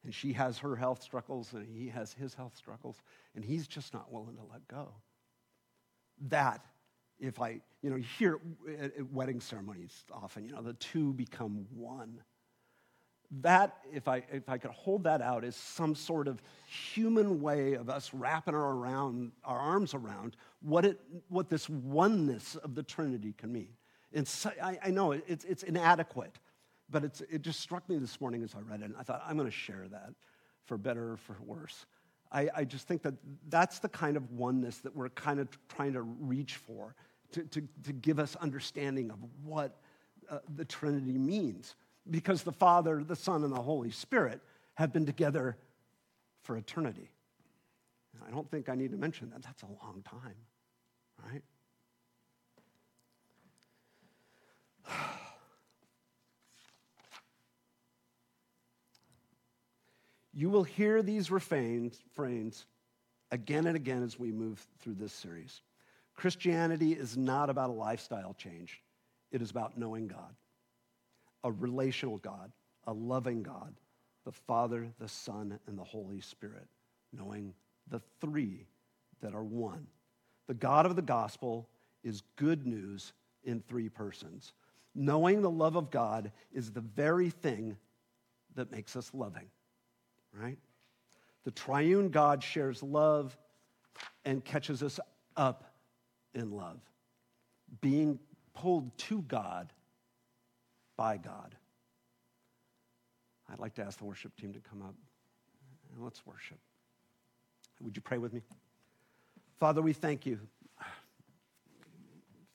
And 0.05 0.15
she 0.15 0.33
has 0.35 0.59
her 0.59 0.77
health 0.77 1.03
struggles, 1.03 1.53
and 1.53 1.67
he 1.67 1.89
has 1.89 2.13
his 2.13 2.35
health 2.35 2.57
struggles, 2.57 3.03
and 3.35 3.45
he's 3.45 3.67
just 3.67 3.95
not 3.95 4.13
willing 4.13 4.37
to 4.37 4.43
let 4.53 4.67
go. 4.69 4.93
That 6.29 6.61
if 7.19 7.41
I, 7.41 7.61
you 7.83 7.91
know, 7.91 7.97
hear 8.19 8.39
at, 8.81 9.11
wedding 9.13 9.41
ceremonies 9.41 10.05
often, 10.13 10.45
you 10.45 10.53
know, 10.53 10.63
the 10.63 10.75
two 10.75 11.13
become 11.13 11.67
one. 11.75 12.21
That, 13.41 13.79
if 13.93 14.07
I, 14.07 14.23
if 14.31 14.49
I 14.49 14.59
could 14.59 14.71
hold 14.71 15.03
that 15.05 15.21
out 15.21 15.43
as 15.43 15.57
some 15.57 15.97
sort 15.97 16.29
of 16.29 16.41
human 16.67 17.41
way 17.41 17.73
of 17.73 17.91
us 17.91 18.15
wrapping 18.15 18.55
our, 18.55 18.75
around, 18.77 19.33
our 19.45 19.59
arms 19.59 19.95
around 19.95 20.37
what, 20.61 20.85
it, 20.85 21.01
what 21.29 21.49
this 21.49 21.69
oneness 21.69 22.55
of 22.57 22.77
the 22.77 22.85
Trinity 22.85 23.35
can 23.37 23.53
mean. 23.53 23.71
And 24.13 24.29
so, 24.29 24.51
I, 24.63 24.79
I 24.85 24.91
know 24.91 25.13
it's, 25.13 25.45
it's 25.45 25.65
inadequate, 25.65 26.39
but 26.91 27.05
it 27.05 27.43
just 27.43 27.61
struck 27.61 27.89
me 27.89 27.99
this 27.99 28.21
morning 28.21 28.43
as 28.43 28.55
I 28.55 28.61
read 28.61 28.81
it, 28.81 28.85
and 28.85 28.95
I 28.99 29.03
thought, 29.03 29.23
I'm 29.27 29.37
going 29.37 29.49
to 29.49 29.57
share 29.57 29.87
that 29.91 30.11
for 30.65 30.79
better 30.79 31.13
or 31.13 31.17
for 31.17 31.37
worse. 31.45 31.87
I, 32.31 32.49
I, 32.55 32.65
just 32.65 32.89
think 32.89 33.03
that 33.03 33.15
that's 33.49 33.79
the 33.79 33.89
kind 33.89 34.17
of 34.17 34.33
oneness 34.33 34.79
that 34.79 34.95
we're 34.95 35.09
kind 35.11 35.39
of 35.39 35.49
trying 35.69 35.93
to 35.93 36.03
reach 36.03 36.57
for 36.57 36.95
to, 37.33 37.43
to, 37.45 37.63
to 37.85 37.93
give 37.93 38.19
us 38.19 38.37
understanding 38.37 39.11
of 39.11 39.19
what 39.45 39.77
uh, 40.29 40.39
the 40.57 40.65
Trinity 40.65 41.19
means. 41.19 41.77
Because 42.11 42.43
the 42.43 42.53
Father, 42.53 43.03
the 43.05 43.17
Son, 43.17 43.45
and 43.45 43.53
the 43.53 43.63
Holy 43.63 43.91
Spirit 43.91 44.41
have 44.75 44.93
been 44.93 45.07
together 45.07 45.57
for 46.43 46.57
eternity. 46.57 47.11
And 48.15 48.23
I 48.27 48.31
don't 48.31 48.51
think 48.51 48.69
I 48.69 48.75
need 48.75 48.93
to 48.93 48.97
mention 48.97 49.31
that. 49.31 49.43
That's 49.43 49.63
a 49.63 49.67
long 49.67 50.03
time, 50.05 50.37
right? 51.25 51.43
You 60.39 60.51
will 60.51 60.65
hear 60.65 61.03
these 61.03 61.31
refrains, 61.31 61.99
again 63.31 63.67
and 63.67 63.75
again 63.75 64.03
as 64.03 64.19
we 64.19 64.31
move 64.31 64.65
through 64.79 64.97
this 64.97 65.15
series. 65.15 65.63
Christianity 66.15 66.93
is 66.93 67.17
not 67.17 67.49
about 67.49 67.71
a 67.71 67.73
lifestyle 67.73 68.35
change, 68.35 68.83
it 69.33 69.41
is 69.41 69.51
about 69.51 69.79
knowing 69.79 70.09
God, 70.09 70.35
a 71.43 71.51
relational 71.51 72.19
God, 72.19 72.53
a 72.87 72.93
loving 72.93 73.43
God, 73.43 73.75
the 74.27 74.33
Father, 74.33 74.93
the 74.99 75.09
Son, 75.09 75.59
and 75.67 75.79
the 75.79 75.85
Holy 75.85 76.21
Spirit, 76.21 76.67
knowing 77.15 77.55
the 77.89 78.03
three 78.21 78.67
that 79.23 79.35
are 79.35 79.43
one. 79.43 79.87
The 80.49 80.55
God 80.55 80.85
of 80.85 80.97
the 80.97 81.03
gospel 81.03 81.67
is 82.05 82.23
good 82.37 82.67
news 82.67 83.15
in 83.43 83.63
three 83.63 83.89
persons. 83.89 84.53
Knowing 84.95 85.41
the 85.41 85.51
love 85.51 85.77
of 85.77 85.91
God 85.91 86.31
is 86.53 86.73
the 86.73 86.83
very 86.83 87.31
thing 87.31 87.79
that 88.55 88.71
makes 88.71 88.97
us 88.97 89.15
loving, 89.15 89.47
right? 90.41 90.59
The 91.45 91.51
triune 91.51 92.11
God 92.11 92.43
shares 92.43 92.83
love 92.83 93.37
and 94.25 94.45
catches 94.45 94.83
us 94.83 94.99
up 95.37 95.75
in 96.35 96.51
love. 96.51 96.81
Being 97.81 98.19
pulled 98.55 98.97
to 98.99 99.23
God 99.23 99.73
by 100.97 101.17
God. 101.17 101.55
I'd 103.51 103.59
like 103.61 103.75
to 103.75 103.83
ask 103.83 103.99
the 103.99 104.05
worship 104.05 104.35
team 104.37 104.53
to 104.53 104.61
come 104.61 104.83
up 104.83 104.95
and 105.95 106.03
let's 106.03 106.27
worship. 106.27 106.59
Would 107.81 107.97
you 107.97 108.03
pray 108.03 108.19
with 108.19 108.33
me? 108.33 108.43
Father, 109.59 109.83
we 109.83 109.93
thank 109.93 110.27
you 110.27 110.39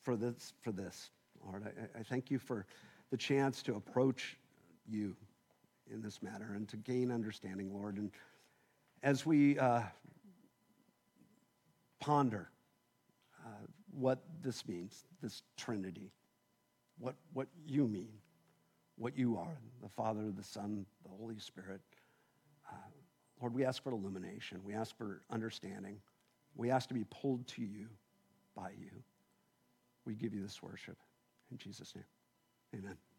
for 0.02 0.16
this, 0.16 0.54
for 0.62 0.72
this 0.72 1.10
Lord. 1.46 1.64
I, 1.66 2.00
I 2.00 2.04
thank 2.04 2.30
you 2.30 2.40
for 2.40 2.66
the 3.10 3.18
chance 3.18 3.62
to 3.64 3.76
approach 3.76 4.38
you 4.90 5.16
in 5.92 6.02
this 6.02 6.22
matter 6.22 6.54
and 6.56 6.68
to 6.70 6.78
gain 6.78 7.12
understanding, 7.12 7.74
Lord. 7.74 7.98
And 7.98 8.12
as 9.04 9.26
we 9.26 9.58
uh, 9.60 9.82
ponder 12.00 12.50
uh, 13.46 13.66
what 13.92 14.20
this 14.42 14.68
means, 14.68 15.06
this 15.22 15.44
Trinity, 15.58 16.12
what, 17.00 17.16
what 17.34 17.48
you 17.66 17.88
mean, 17.88 18.10
what 18.98 19.18
you 19.18 19.38
are, 19.38 19.58
the 19.82 19.90
Father, 19.90 20.32
the 20.32 20.44
Son, 20.44 20.86
the 21.04 21.10
Holy 21.10 21.40
Spirit, 21.40 21.82
uh, 22.72 22.76
Lord, 23.40 23.54
we 23.54 23.66
ask 23.66 23.84
for 23.84 23.92
illumination. 23.92 24.60
We 24.64 24.74
ask 24.74 24.96
for 24.96 25.22
understanding. 25.32 25.98
We 26.56 26.70
ask 26.70 26.88
to 26.90 26.94
be 26.94 27.06
pulled 27.10 27.48
to 27.48 27.62
you 27.62 27.88
by 28.56 28.72
you. 28.80 28.92
We 30.06 30.14
give 30.14 30.34
you 30.34 30.42
this 30.42 30.62
worship. 30.62 30.98
In 31.52 31.58
Jesus' 31.58 31.96
name, 31.96 32.06
amen. 32.76 33.11